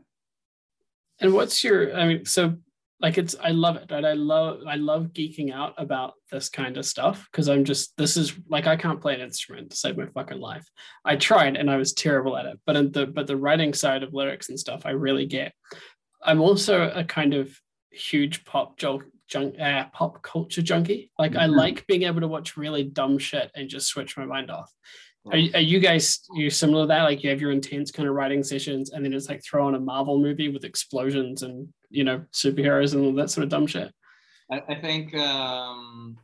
[1.19, 2.57] And what's your, I mean, so
[3.01, 4.05] like it's, I love it, right?
[4.05, 8.15] I love, I love geeking out about this kind of stuff because I'm just, this
[8.15, 10.65] is like, I can't play an instrument to save my fucking life.
[11.03, 14.03] I tried and I was terrible at it, but in the, but the writing side
[14.03, 15.53] of lyrics and stuff, I really get.
[16.23, 17.55] I'm also a kind of
[17.91, 21.11] huge pop junk, junk uh, pop culture junkie.
[21.19, 21.41] Like mm-hmm.
[21.41, 24.71] I like being able to watch really dumb shit and just switch my mind off.
[25.31, 27.03] Are, are you guys you similar to that?
[27.03, 29.75] Like you have your intense kind of writing sessions, and then it's like throw on
[29.75, 33.65] a Marvel movie with explosions and you know superheroes and all that sort of dumb
[33.65, 33.91] shit.
[34.51, 36.17] I, I think um,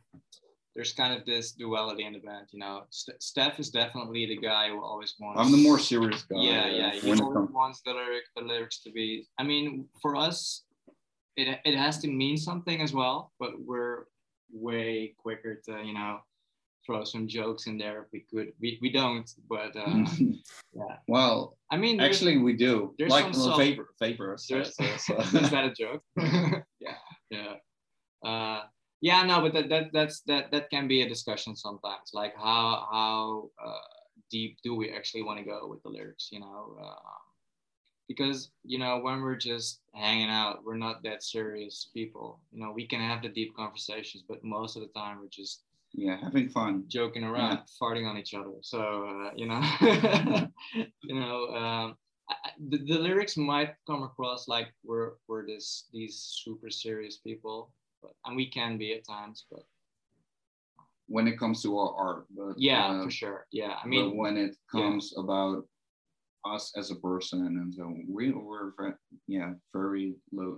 [0.76, 2.46] there's kind of this duality in the band.
[2.52, 5.40] You know, St- Steph is definitely the guy who always wants.
[5.40, 6.40] I'm the more serious guy.
[6.40, 6.92] Yeah, yeah.
[6.92, 7.50] He always comes...
[7.52, 9.26] wants the lyric, the lyrics to be.
[9.36, 10.62] I mean, for us,
[11.36, 13.32] it it has to mean something as well.
[13.40, 14.04] But we're
[14.52, 16.20] way quicker to you know
[16.84, 18.52] throw some jokes in there if we could.
[18.60, 20.04] We, we don't, but uh,
[20.72, 20.96] yeah.
[21.08, 22.94] Well, I mean, actually, we do.
[22.98, 24.36] There's like some vapor, vapor.
[24.38, 24.70] So, is
[25.06, 26.02] that a joke?
[26.80, 26.94] yeah,
[27.30, 27.54] yeah,
[28.24, 28.62] uh,
[29.00, 29.22] yeah.
[29.22, 32.10] No, but that, that that's that that can be a discussion sometimes.
[32.12, 33.78] Like how how uh,
[34.30, 36.28] deep do we actually want to go with the lyrics?
[36.32, 36.76] You know.
[36.80, 36.94] Uh,
[38.08, 42.72] because you know when we're just hanging out we're not that serious people you know
[42.72, 45.62] we can have the deep conversations but most of the time we're just
[45.94, 46.84] yeah having fun.
[46.88, 47.62] Joking around yeah.
[47.80, 48.54] farting on each other.
[48.62, 49.60] So uh, you know
[51.02, 51.96] you know um,
[52.28, 52.34] I,
[52.68, 57.72] the, the lyrics might come across like we're we're this these super serious people
[58.02, 59.62] but and we can be at times but
[61.06, 63.46] when it comes to our art but yeah uh, for sure.
[63.52, 65.22] Yeah i mean when it comes yeah.
[65.22, 65.64] about
[66.44, 68.74] us as a person and so we were
[69.26, 70.56] yeah very low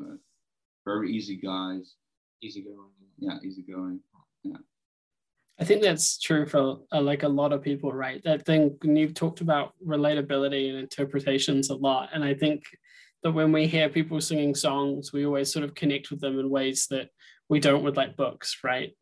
[0.85, 1.95] very easy guys.
[2.43, 4.01] Easygoing yeah easygoing
[4.43, 4.57] yeah
[5.59, 8.21] I think that's true for uh, like a lot of people, right?
[8.25, 12.65] That thing you've talked about relatability and interpretations a lot, and I think
[13.23, 16.51] that when we hear people singing songs, we always sort of connect with them in
[16.51, 17.09] ways that
[17.49, 18.95] we don't with like books, right?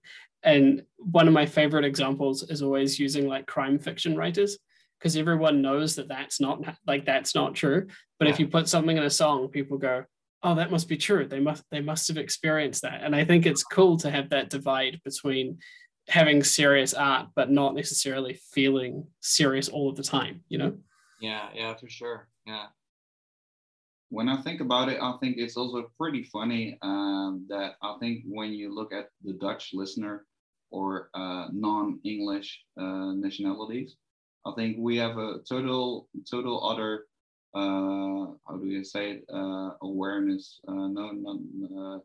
[0.43, 4.59] And one of my favorite examples is always using like crime fiction writers
[4.99, 7.89] because everyone knows that that's not like that's not true.
[8.19, 8.35] But yeah.
[8.35, 10.05] if you put something in a song, people go,
[10.43, 11.27] "Oh, that must be true.
[11.27, 14.51] They must they must have experienced that." And I think it's cool to have that
[14.51, 15.59] divide between
[16.09, 20.77] having serious art but not necessarily feeling serious all of the time you know?
[21.21, 22.67] Yeah yeah for sure yeah.
[24.11, 28.25] When i think about it i think it's also pretty funny um, that i think
[28.27, 30.27] when you look at the dutch listener
[30.71, 33.97] or uh, non-english uh, nationalities
[34.47, 37.05] i think we have a total total other
[37.55, 41.99] uh, how do you say it uh, awareness uh, no, no uh,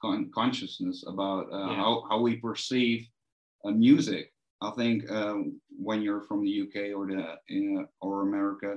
[0.00, 1.76] con- consciousness about uh, yeah.
[1.76, 3.08] how, how we perceive
[3.64, 4.32] uh, music.
[4.62, 8.76] I think um, when you're from the UK or the uh, or America,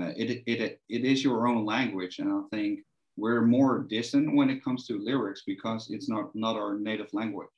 [0.00, 2.80] uh, it, it it is your own language, and I think
[3.16, 7.48] we're more distant when it comes to lyrics because it's not not our native language.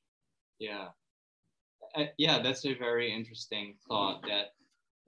[0.58, 0.88] Yeah,
[1.94, 4.22] uh, yeah, that's a very interesting thought.
[4.22, 4.54] That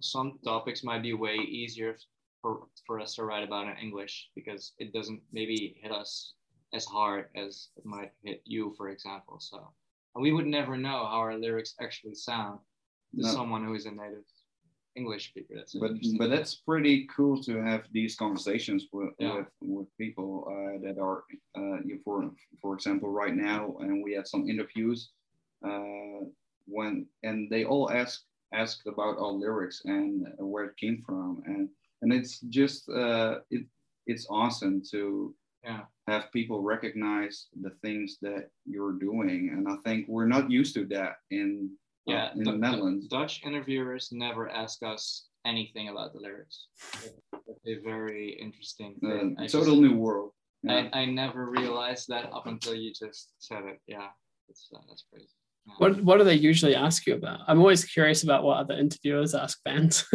[0.01, 1.96] some topics might be way easier
[2.42, 6.34] for for us to write about in English because it doesn't maybe hit us
[6.72, 9.38] as hard as it might hit you, for example.
[9.40, 9.72] So
[10.14, 12.58] we would never know how our lyrics actually sound
[13.14, 13.28] to no.
[13.28, 14.24] someone who is a native
[14.96, 15.54] English speaker.
[15.56, 19.36] That's but but that's pretty cool to have these conversations with yeah.
[19.36, 21.24] with, with, people uh, that are
[21.56, 25.10] uh, for for example right now, and we had some interviews
[25.64, 26.20] uh,
[26.66, 31.68] when and they all ask asked about our lyrics and where it came from, and
[32.02, 33.64] and it's just uh, it
[34.06, 35.82] it's awesome to yeah.
[36.11, 39.50] Have people recognize the things that you're doing.
[39.54, 41.70] And I think we're not used to that in
[42.08, 43.06] uh, yeah uh, in the, the, Netherlands.
[43.08, 46.66] Dutch interviewers never ask us anything about the lyrics.
[46.94, 49.36] It's a very interesting thing.
[49.38, 50.32] Uh, total just, new world.
[50.62, 50.88] Yeah.
[50.92, 53.78] I, I never realized that up until you just said it.
[53.86, 54.08] Yeah,
[54.48, 55.28] it's, uh, that's crazy.
[55.66, 55.74] Yeah.
[55.78, 57.40] What what do they usually ask you about?
[57.46, 60.06] I'm always curious about what other interviewers ask bands.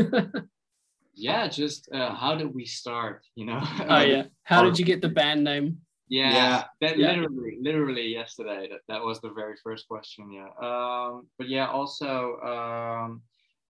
[1.15, 3.25] yeah, just uh, how did we start?
[3.35, 3.61] You know.
[3.89, 4.23] oh yeah.
[4.43, 5.84] How did you get the band name?
[6.07, 6.63] Yeah, Yeah.
[6.81, 7.11] that Yeah.
[7.13, 8.67] literally, literally yesterday.
[8.69, 10.31] That, that was the very first question.
[10.31, 10.49] Yeah.
[10.61, 13.21] Um, but yeah, also um,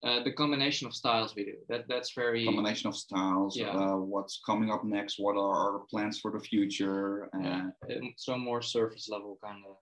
[0.03, 1.55] uh, the combination of styles we do.
[1.69, 2.43] That that's very.
[2.45, 3.69] combination of styles, Yeah.
[3.69, 8.13] uh, what's coming up next, what are our plans for the future, Yeah, and it-
[8.17, 9.77] so more surface level kind of.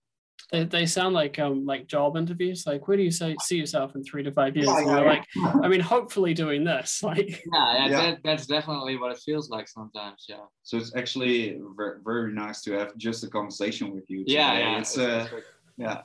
[0.51, 2.67] They, they sound like um like job interviews.
[2.67, 4.67] Like, where do you say, see yourself in three to five years?
[4.67, 5.05] Yeah, yeah, yeah.
[5.05, 5.25] like,
[5.63, 7.01] I mean, hopefully doing this.
[7.11, 8.01] Like, Yeah, yeah, Yeah.
[8.01, 10.25] That, that's definitely what it feels like sometimes.
[10.27, 10.45] Yeah.
[10.63, 14.23] so it's actually very, very nice to have just a conversation with you.
[14.27, 14.61] Yeah, today.
[14.61, 14.77] yeah.
[14.79, 15.43] it's uh, very-
[15.77, 16.01] yeah,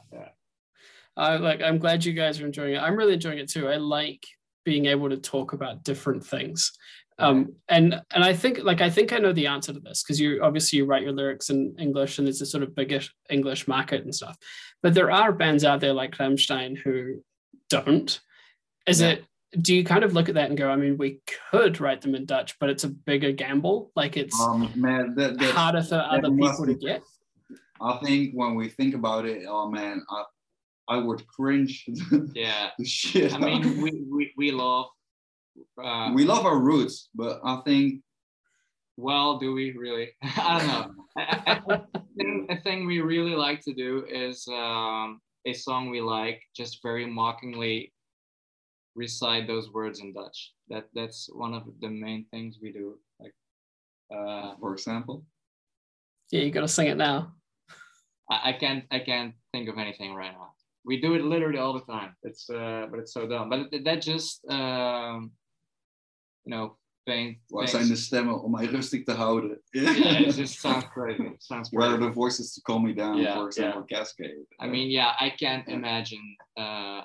[1.16, 1.61] I like.
[1.62, 2.78] I'm glad you guys are enjoying it.
[2.78, 3.68] I'm really enjoying it too.
[3.68, 4.24] I like
[4.64, 6.72] being able to talk about different things.
[7.19, 10.21] Um, and and I think like I think I know the answer to this because
[10.21, 13.67] you obviously you write your lyrics in English and there's a sort of biggish English
[13.67, 14.37] market and stuff.
[14.83, 17.23] But there are bands out there like Rammstein who
[17.71, 18.21] don't.
[18.87, 19.09] Is Yeah.
[19.11, 19.25] it
[19.61, 22.14] do you kind of look at that and go, I mean, we could write them
[22.14, 23.91] in Dutch, but it's a bigger gamble.
[23.97, 27.03] Like it's um, man, that, that, harder for other must people to get.
[27.81, 30.25] I think when we think about it, oh man, I,
[30.89, 31.87] I would cringe
[32.35, 32.71] Yeah.
[32.79, 33.33] the shit.
[33.35, 34.87] I mean, we, we, we love.
[35.82, 38.02] Uh, we love our roots, but I think
[38.96, 40.11] well, do we really?
[40.22, 41.04] I don't know.
[41.18, 45.90] I, I, I think, a thing we really like to do is um, a song
[45.90, 47.92] we like, just very mockingly
[48.94, 50.52] recite those words in Dutch.
[50.68, 52.98] That that's one of the main things we do.
[53.20, 53.34] Like,
[54.14, 55.24] uh, for example,
[56.30, 57.34] Yeah, you gotta sing it now.
[58.30, 60.52] I, I can't I can't think of anything right now.
[60.84, 62.16] We do it literally all the time.
[62.22, 63.50] It's uh, but it's so dumb.
[63.50, 65.32] But that just um,
[66.47, 67.38] you know, paint.
[67.47, 69.61] wat zijn de stemmen om mij rustig te houden?
[69.70, 71.22] Yeah, it just sounds crazy.
[71.22, 73.18] It sounds Where are the voices to calm me down?
[73.20, 74.47] Yeah, for example, Cascade.
[74.64, 75.76] I mean, yeah, I can't Yeah.
[75.76, 76.36] imagine.
[76.57, 77.03] Uh,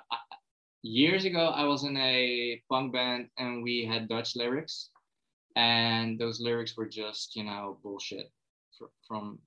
[0.84, 4.90] years ago, I was in a punk band and we had Dutch lyrics,
[5.56, 8.32] and those lyrics were just, you know, bullshit
[9.08, 9.40] from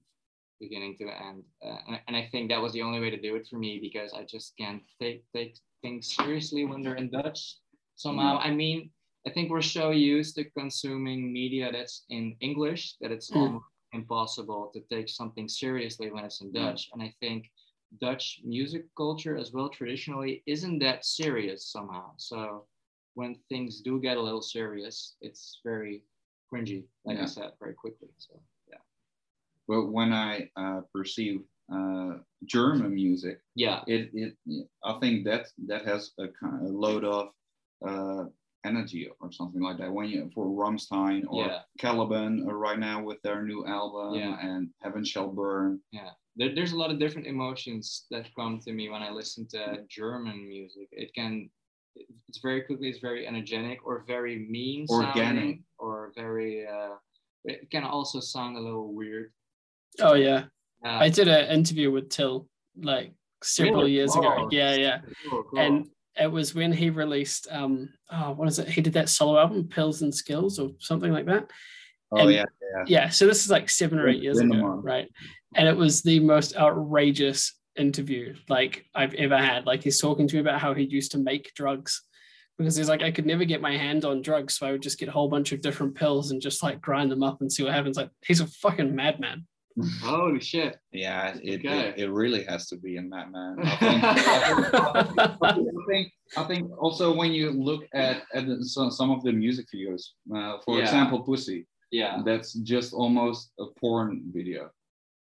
[0.61, 1.42] beginning to end.
[1.61, 3.78] Uh, and, and I think that was the only way to do it for me
[3.80, 7.59] because I just can't take take things seriously when they're in Dutch.
[7.97, 8.90] Somehow, I mean,
[9.27, 14.70] I think we're so used to consuming media that's in English that it's almost impossible
[14.75, 16.91] to take something seriously when it's in Dutch.
[16.93, 17.51] And I think
[18.01, 22.11] Dutch music culture as well traditionally isn't that serious somehow.
[22.16, 22.66] So
[23.14, 26.03] when things do get a little serious, it's very
[26.53, 28.09] cringy, like I said, very quickly.
[28.18, 28.83] So yeah.
[29.68, 31.41] But when I uh, perceive
[31.72, 33.83] uh, German music, Yeah.
[33.87, 34.37] it, it
[34.83, 37.29] I think that that has a, kind of load of
[37.87, 38.25] uh,
[38.65, 39.93] energy or something like that.
[39.93, 41.59] When you for Rammstein or Yeah.
[41.79, 44.37] Caliban uh, right now with their new album Yeah.
[44.41, 45.81] and Heaven Shall Burn.
[46.37, 49.85] There, there's a lot of different emotions that come to me when I listen to
[49.89, 50.89] German music.
[50.91, 51.49] It can,
[52.29, 55.61] it's very quickly, it's very energetic or very mean, Organic.
[55.79, 56.67] or very.
[56.67, 56.97] Uh,
[57.45, 59.33] it can also sound a little weird.
[60.01, 60.45] Oh yeah.
[60.85, 62.49] Uh, I did an interview with Till
[62.83, 63.12] like
[63.45, 63.93] several Really?
[63.93, 64.35] years ago.
[64.39, 65.01] Oh, Yeah, yeah.
[65.31, 65.59] cool, cool.
[65.61, 65.87] And
[66.21, 68.69] it was when he released um oh what is it?
[68.69, 71.51] He did that solo album, Pills and Skills or something like that.
[72.12, 72.45] Oh And- yeah,
[72.87, 75.09] Yeah, so this is like seven or eight years ago, right?
[75.57, 79.67] And it was the most outrageous interview like I've ever had.
[79.67, 82.03] Like he's talking to me about how he used to make drugs
[82.59, 84.99] because he's like, I could never get my hand on drugs, so I would just
[84.99, 87.65] get a whole bunch of different pills and just like grind them up and see
[87.65, 87.97] what happens.
[87.97, 89.47] Like he's a fucking madman.
[90.03, 90.79] Holy shit.
[90.93, 91.35] yeah.
[91.43, 91.89] It, Okay.
[91.89, 93.57] it, it really has to be a madman.
[93.62, 94.05] I think,
[95.43, 95.57] I
[95.89, 100.03] think I think also when you look at, at some, some of the music videos,
[100.35, 100.85] uh, for Yeah.
[100.85, 102.22] example, Pussy, Yeah.
[102.25, 104.70] that's just almost a porn video.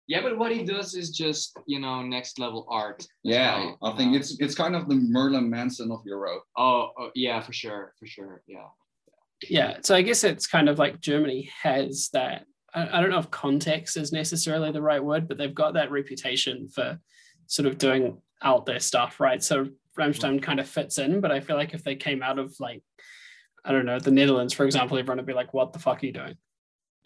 [0.07, 3.07] Yeah, but what he does is just, you know, next level art.
[3.24, 4.18] Yeah, well, I think know?
[4.18, 6.45] it's it's kind of the Marilyn Manson of Europe.
[6.57, 8.43] Oh, oh, yeah, for sure, for sure.
[8.47, 8.68] Yeah.
[9.49, 12.45] yeah so i guess it's kind of like germany has that
[12.79, 15.91] I, I don't know if context is necessarily the right word but they've got that
[15.91, 16.99] reputation for
[17.47, 19.68] sort of doing out their stuff right so
[19.99, 22.83] Rammstein kind of fits in but i feel like if they came out of like
[23.64, 26.07] i don't know the netherlands for example everyone would be like what the fuck are
[26.07, 26.37] you doing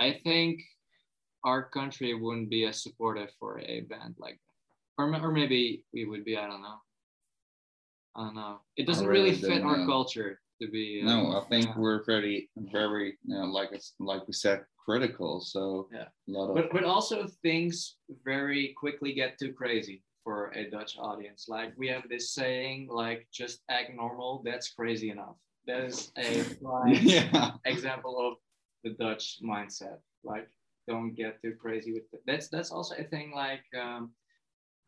[0.02, 0.62] I think
[1.44, 5.02] our country wouldn't be as supportive for a band like that.
[5.02, 6.78] Or, or maybe we would be, I don't know.
[8.16, 8.60] I don't know.
[8.76, 9.86] It doesn't really, really fit our know.
[9.86, 11.02] culture to be.
[11.04, 11.78] uh, No, I think yeah.
[11.78, 15.40] we're very very you know, like it's like we said critical.
[15.40, 16.08] So Yeah.
[16.28, 20.96] a lot of But, but also things very quickly get too crazy for a Dutch
[20.98, 21.48] audience.
[21.48, 24.42] Like we have this saying, like just act normal.
[24.44, 25.36] That's crazy enough.
[25.66, 26.44] That is a
[26.88, 27.52] yeah.
[27.64, 28.32] example of
[28.84, 29.98] the Dutch mindset.
[30.24, 30.48] Like,
[30.88, 32.22] don't get too crazy with it.
[32.26, 33.32] That's that's also a thing.
[33.34, 34.10] Like, um,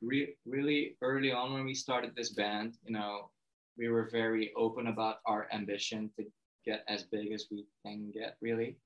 [0.03, 3.31] re- really early on when we started this band, you know,
[3.79, 6.25] we were very open about our ambition to
[6.67, 8.77] get as big as we can get, really.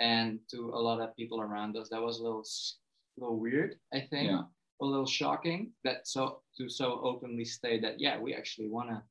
[0.00, 2.78] And to a lot of people around us, that was a little s-
[3.18, 4.30] a little weird, I think.
[4.30, 4.42] Yeah.
[4.82, 9.02] A little shocking that so to so openly state that yeah, we actually want to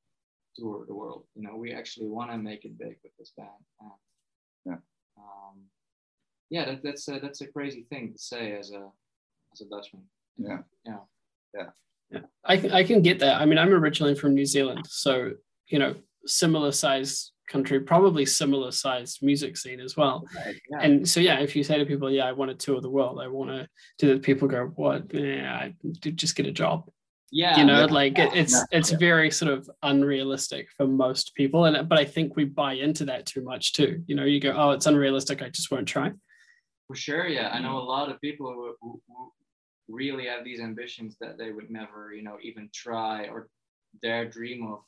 [0.56, 1.26] tour the world.
[1.36, 3.50] You know, we actually want to make it big with this band.
[3.82, 3.92] And,
[4.66, 4.80] Yeah.
[5.18, 5.58] Um,
[6.50, 8.90] yeah, that, that's a, that's a crazy thing to say as a
[9.54, 10.04] as a Dutchman.
[10.38, 10.60] Yeah.
[10.86, 11.02] Yeah.
[11.54, 13.40] Yeah, I can, I can get that.
[13.42, 15.34] I mean, I'm originally from New Zealand, so
[15.68, 15.94] you know,
[16.26, 20.26] similar size country, probably similar sized music scene as well.
[20.36, 20.56] Right.
[20.72, 20.80] Yeah.
[20.82, 23.20] And so, yeah, if you say to people, "Yeah, I want to tour the world.
[23.22, 25.14] I want to do that," people go, "What?
[25.14, 26.90] Yeah, I just get a job."
[27.32, 27.58] yeah.
[27.58, 31.66] you know, yeah, like it, it's yeah, it's very sort of unrealistic for most people,
[31.66, 34.04] and but I think we buy into that too much too.
[34.08, 35.42] You know, you go, "Oh, it's unrealistic.
[35.42, 36.12] I just won't try."
[36.88, 37.50] For sure, yeah.
[37.50, 37.82] I know mm.
[37.82, 39.32] a lot of people who, who, who
[39.88, 43.48] really have these ambitions that they would never, you know, even try or
[44.02, 44.80] dare dream of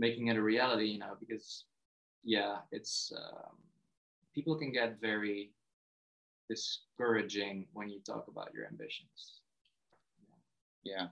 [0.00, 1.66] making it a reality, you know, because
[2.24, 3.56] yeah, it's um,
[4.34, 5.52] people can get very
[6.48, 9.40] discouraging when you talk about your ambitions.
[10.82, 11.08] Yeah.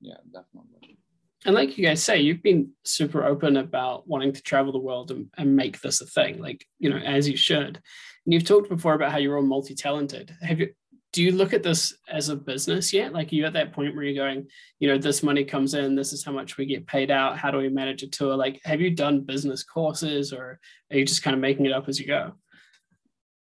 [0.00, 0.98] Yeah, definitely.
[1.44, 5.10] And like you guys say, you've been super open about wanting to travel the world
[5.10, 7.80] and, and make this a thing, like, you know, as you should.
[8.24, 10.34] And you've talked before about how you're all multi talented.
[10.40, 10.72] Have you,
[11.12, 13.12] do you look at this as a business yet?
[13.12, 14.48] Like, are you at that point where you're going,
[14.78, 17.38] you know, this money comes in, this is how much we get paid out.
[17.38, 18.34] How do we manage a tour?
[18.34, 20.58] Like, have you done business courses or
[20.90, 22.32] are you just kind of making it up as you go?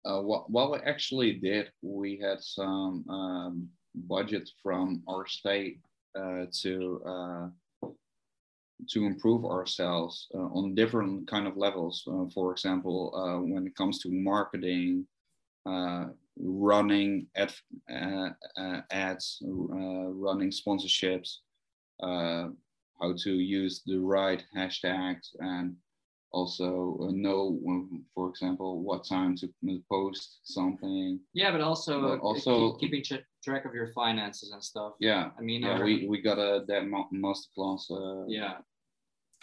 [0.04, 5.80] Uh, what, we actually did, we had some um, budget from our state
[6.18, 7.48] uh, to uh,
[8.90, 12.04] to improve ourselves uh, on different kind of levels.
[12.08, 15.08] Uh, for example, uh, when it comes to marketing,
[15.66, 16.08] uh,
[16.38, 17.54] running ad,
[17.92, 21.38] uh, uh, ads, uh, running sponsorships,
[22.04, 22.50] uh,
[23.02, 25.76] how to use the right hashtags, and
[26.32, 27.58] also know,
[28.14, 29.48] for example, what time to
[29.90, 31.20] post something.
[31.34, 34.94] Yeah, but also, But also- keep- keeping ch- track of your finances and stuff.
[35.00, 37.90] Yeah, I mean, yeah, uh, we, we got a that ma- masterclass.
[37.90, 38.58] Uh, yeah,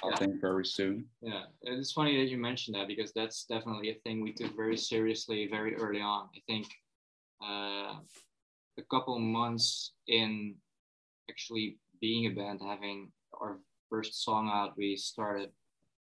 [0.04, 0.16] I yeah.
[0.16, 1.08] think very soon.
[1.22, 4.76] Yeah, it's funny that you mentioned that because that's definitely a thing we took very
[4.76, 6.28] seriously very early on.
[6.36, 6.66] I think
[7.42, 7.94] uh,
[8.78, 10.54] a couple months in
[11.30, 13.58] actually being a band, having our
[13.90, 15.50] first song out, we started,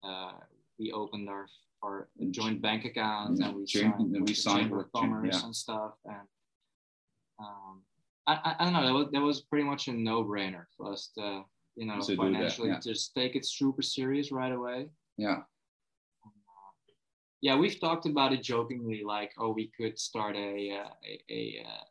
[0.03, 0.31] uh,
[0.79, 1.47] we opened our
[1.83, 5.45] our joint bank accounts and we signed, we with the signed with Commerce yeah.
[5.45, 5.91] and stuff.
[6.05, 6.27] And
[7.39, 7.81] um,
[8.25, 11.11] I, I, don't know, that was, that was pretty much a no brainer for us
[11.17, 11.41] to,
[11.75, 12.79] you know, To do that, financially yeah.
[12.79, 14.87] just take it super serious right away.
[15.17, 15.41] Yeah,
[17.43, 21.65] yeah, we've talked about it jokingly, like, oh, we could start a uh, a, a
[21.67, 21.83] uh,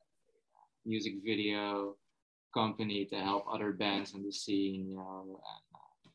[0.87, 1.97] music video
[2.55, 5.21] company to help other bands in the scene, you know.
[5.27, 6.11] And, uh,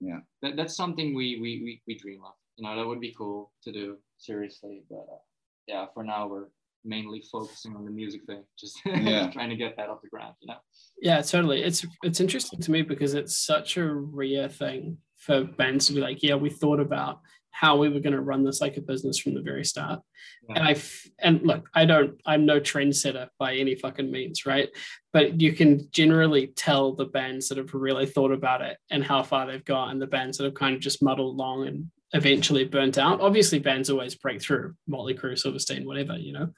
[0.00, 0.20] Yeah.
[0.42, 2.34] that, that's something we, we we we dream of.
[2.56, 5.22] You know, that would be cool to do seriously, but uh,
[5.68, 6.48] yeah, for now we're
[6.84, 9.30] mainly focusing on the music thing, just Yeah.
[9.30, 10.34] trying to get that off the ground.
[10.40, 10.60] You know.
[11.00, 11.62] Yeah, totally.
[11.62, 13.86] It's it's interesting to me because it's such a
[14.20, 17.20] rare thing for bands to be like, yeah, we thought about
[17.52, 20.00] how we were going to run this like a business from the very start.
[20.48, 20.56] Yeah.
[20.56, 24.68] And I f- and look, I don't, I'm no trendsetter by any fucking means, right?
[25.12, 29.22] But you can generally tell the bands that have really thought about it and how
[29.22, 32.64] far they've got, and the bands that have kind of just muddled along and eventually
[32.64, 33.20] burnt out.
[33.20, 36.48] Obviously, bands always break through, Motley Crue, Silverstein, whatever, you know.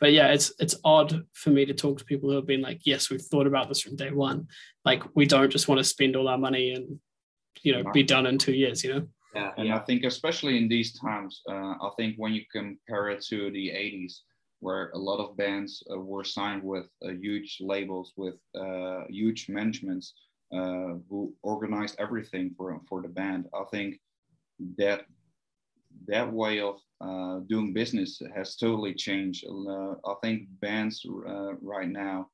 [0.00, 2.80] But yeah, it's it's odd for me to talk to people who have been like,
[2.84, 4.48] yes, we've thought about this from day one.
[4.84, 6.98] Like we don't just want to spend all our money and
[7.62, 9.06] you know be done in two years, you know.
[9.34, 9.52] Yeah.
[9.56, 9.76] and yeah.
[9.76, 13.70] I think especially in these times, uh, I think when you compare it to the
[13.70, 14.20] '80s,
[14.60, 19.48] where a lot of bands uh, were signed with uh, huge labels with uh, huge
[19.48, 20.14] managements
[20.52, 24.00] uh, who organized everything for for the band, I think
[24.78, 25.06] that
[26.06, 29.44] that way of uh, doing business has totally changed.
[29.46, 32.28] Uh, I think bands uh, right now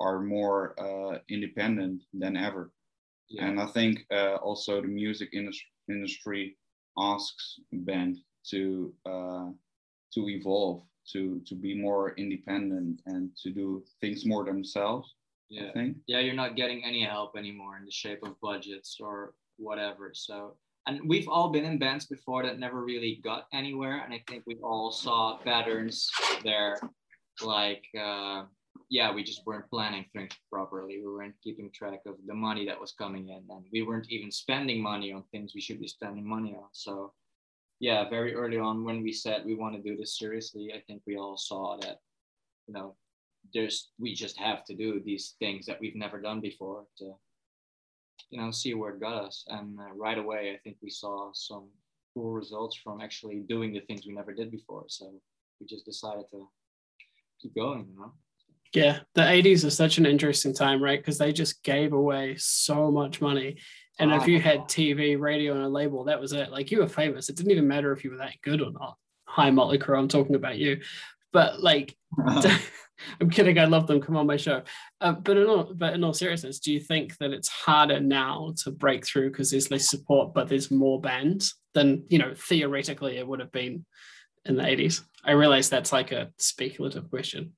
[0.00, 2.72] are more uh, independent than ever.
[3.28, 3.46] yeah.
[3.46, 6.56] And I think uh, also the music industry, industry
[6.98, 8.18] asks band
[8.50, 9.48] to uh,
[10.14, 10.82] to evolve,
[11.12, 15.14] to to be more independent and to do things more themselves.
[15.48, 15.68] yeah.
[15.68, 15.96] I think.
[16.06, 20.12] yeah, you're not getting any help anymore in the shape of budgets or whatever.
[20.14, 20.56] So,
[20.86, 24.02] and we've all been in bands before that never really got anywhere.
[24.04, 26.10] And I think we all saw patterns
[26.42, 26.78] there.
[27.42, 28.44] Like, uh,
[28.88, 31.00] yeah, we just weren't planning things properly.
[31.00, 34.30] We weren't keeping track of the money that was coming in, and we weren't even
[34.30, 36.68] spending money on things we should be spending money on.
[36.72, 37.12] So,
[37.80, 41.02] yeah, very early on when we said we want to do this seriously, I think
[41.06, 41.98] we all saw that,
[42.66, 42.94] you know,
[43.52, 47.14] there's we just have to do these things that we've never done before to
[48.30, 51.30] you know see where it got us and uh, right away i think we saw
[51.34, 51.68] some
[52.14, 55.12] cool results from actually doing the things we never did before so
[55.60, 56.48] we just decided to
[57.40, 57.86] keep going.
[57.88, 58.12] You know.
[58.74, 60.98] Yeah, the 80s is such an interesting time, right?
[60.98, 63.58] Because they just gave away so much money.
[64.00, 66.50] And if you had TV, radio, and a label, that was it.
[66.50, 67.28] Like you were famous.
[67.28, 68.96] It didn't even matter if you were that good or not.
[69.26, 69.96] Hi, Motley Crue.
[69.96, 70.80] I'm talking about you.
[71.32, 71.96] But like,
[73.20, 73.58] I'm kidding.
[73.60, 74.00] I love them.
[74.00, 74.62] Come on my show.
[75.00, 78.54] Uh, but in all, but in all seriousness, do you think that it's harder now
[78.64, 83.18] to break through because there's less support, but there's more bands than you know theoretically
[83.18, 83.84] it would have been
[84.44, 85.02] in the 80s?
[85.24, 87.52] I realize that's like a speculative question.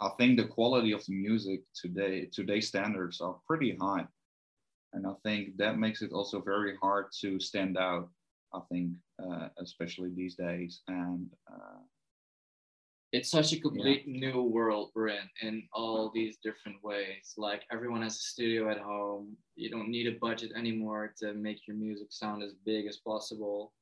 [0.00, 4.06] I think the quality of the music today, today's standards are pretty high.
[4.92, 8.08] And I think that makes it also very hard to stand out,
[8.54, 8.92] I think,
[9.22, 10.80] uh, especially these days.
[10.88, 11.80] And uh,
[13.12, 14.20] it's such a complete yeah.
[14.20, 17.34] new world we're in, in all these different ways.
[17.36, 19.36] Like everyone has a studio at home.
[19.54, 23.72] You don't need a budget anymore to make your music sound as big as possible.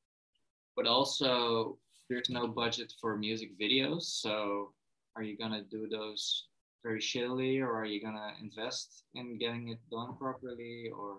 [0.77, 4.03] But also, there's no budget for music videos.
[4.03, 4.73] So
[5.19, 6.47] are you gonna do those
[6.85, 11.19] very shittily, or are you gonna invest in getting it done properly, or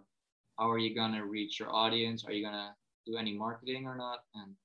[0.57, 2.23] how are you gonna reach your audience?
[2.25, 2.73] Are you gonna
[3.05, 4.19] do any marketing or not?
[4.35, 4.55] And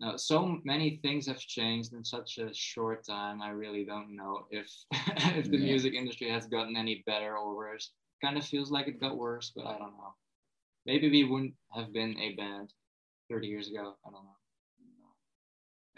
[0.00, 3.40] now, so many things have changed in such a short time.
[3.40, 4.68] I really don't know if
[5.36, 5.64] if the yeah.
[5.64, 7.92] music industry has gotten any better or worse.
[8.20, 10.14] Kind of feels like it got worse, but I don't know.
[10.86, 12.72] Maybe we wouldn't have been a band
[13.30, 13.94] 30 years ago.
[14.04, 14.37] I don't know.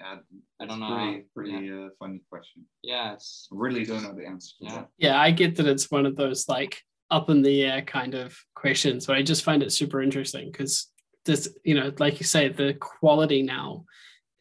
[0.00, 0.16] Yeah,
[0.60, 0.96] I don't know.
[1.34, 1.86] Pretty, pretty yeah.
[1.86, 2.64] uh, funny question.
[2.82, 3.16] Yeah,
[3.50, 4.54] really don't know the answer.
[4.60, 8.14] yeah, yeah, I get that it's one of those like up in the air kind
[8.14, 10.88] of questions, but I just find it super interesting because
[11.26, 13.84] this, you know, like you say, the quality now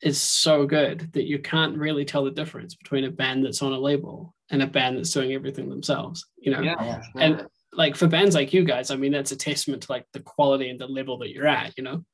[0.01, 3.74] is so good that you can't really tell the difference between a band that's on
[3.74, 6.26] a label and a band that's doing everything themselves.
[6.38, 7.22] You know, yeah, sure.
[7.22, 10.22] and like for bands like you guys, I mean, that's a testament to like the
[10.22, 11.78] quality and the level that you're at.
[11.78, 12.05] You know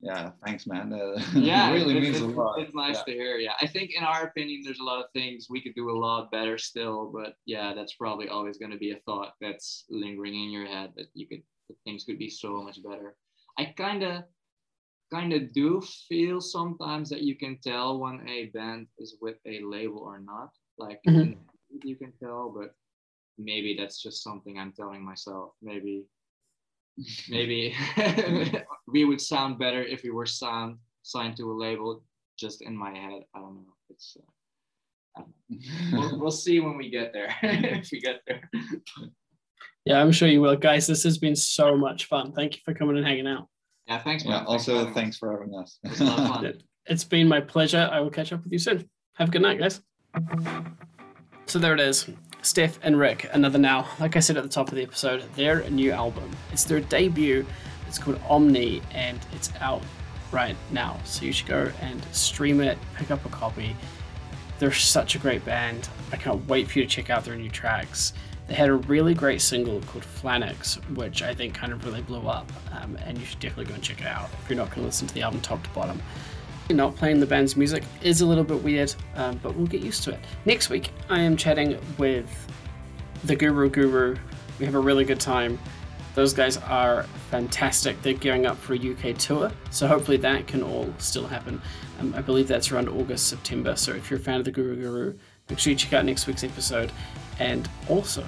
[0.00, 0.92] yeah thanks man.
[0.92, 2.58] Uh, yeah really it's, means it's, a lot.
[2.60, 3.04] it's nice yeah.
[3.04, 3.52] to hear yeah.
[3.60, 6.30] I think in our opinion there's a lot of things we could do a lot
[6.30, 10.50] better still but yeah that's probably always going to be a thought that's lingering in
[10.50, 13.16] your head that you could that things could be so much better.
[13.58, 14.24] I kind of
[15.12, 19.60] kind of do feel sometimes that you can tell when a band is with a
[19.62, 20.50] label or not.
[20.78, 21.38] Like mm-hmm.
[21.82, 22.74] you can tell but
[23.36, 25.52] maybe that's just something i'm telling myself.
[25.62, 26.04] Maybe
[27.28, 27.74] maybe.
[28.86, 32.02] We would sound better if we were signed signed to a label
[32.38, 33.22] just in my head.
[33.34, 33.74] I don't know.
[33.90, 34.16] It's
[35.18, 35.22] uh,
[35.92, 38.48] we'll, we'll see when we get there if we get there.
[39.84, 40.56] Yeah i'm sure you will.
[40.56, 42.32] Guys this has been so much fun.
[42.32, 43.48] Thank you for coming and hanging out.
[43.86, 44.42] Yeah thanks man.
[44.42, 45.78] yeah also thanks, thanks for having us.
[45.82, 47.88] It's, it's been my pleasure.
[47.90, 48.88] I will catch up with you soon.
[49.14, 49.80] Have a good night guys.
[51.46, 52.08] So there it is
[52.44, 53.88] Steph and Rick, Another Now.
[53.98, 56.30] Like I said at the top of the episode, their new album.
[56.52, 57.46] It's their debut.
[57.88, 59.82] It's called Omni and it's out
[60.30, 61.00] right now.
[61.04, 63.74] So you should go and stream it, pick up a copy.
[64.58, 65.88] They're such a great band.
[66.12, 68.12] I can't wait for you to check out their new tracks.
[68.46, 72.28] They had a really great single called Flanix, which I think kind of really blew
[72.28, 74.80] up, um, and you should definitely go and check it out if you're not going
[74.80, 76.02] to listen to the album top to bottom.
[76.70, 80.02] Not playing the band's music is a little bit weird, um, but we'll get used
[80.04, 80.20] to it.
[80.46, 82.28] Next week, I am chatting with
[83.24, 84.16] the Guru Guru.
[84.58, 85.58] We have a really good time.
[86.14, 88.00] Those guys are fantastic.
[88.00, 91.60] They're gearing up for a UK tour, so hopefully that can all still happen.
[92.00, 93.76] Um, I believe that's around August, September.
[93.76, 95.18] So if you're a fan of the Guru Guru,
[95.50, 96.92] make sure you check out next week's episode
[97.40, 98.24] and also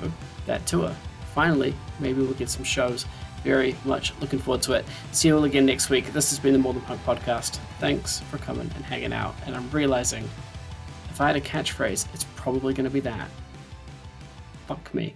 [0.47, 0.95] that tour.
[1.34, 3.07] Finally, maybe we'll get some shows
[3.43, 4.84] very much looking forward to it.
[5.12, 6.12] See you all again next week.
[6.12, 7.59] This has been the More Than Punk podcast.
[7.78, 9.34] Thanks for coming and hanging out.
[9.47, 10.28] And I'm realizing
[11.11, 13.28] if I had a catchphrase, it's probably going to be that.
[14.66, 15.14] Fuck me.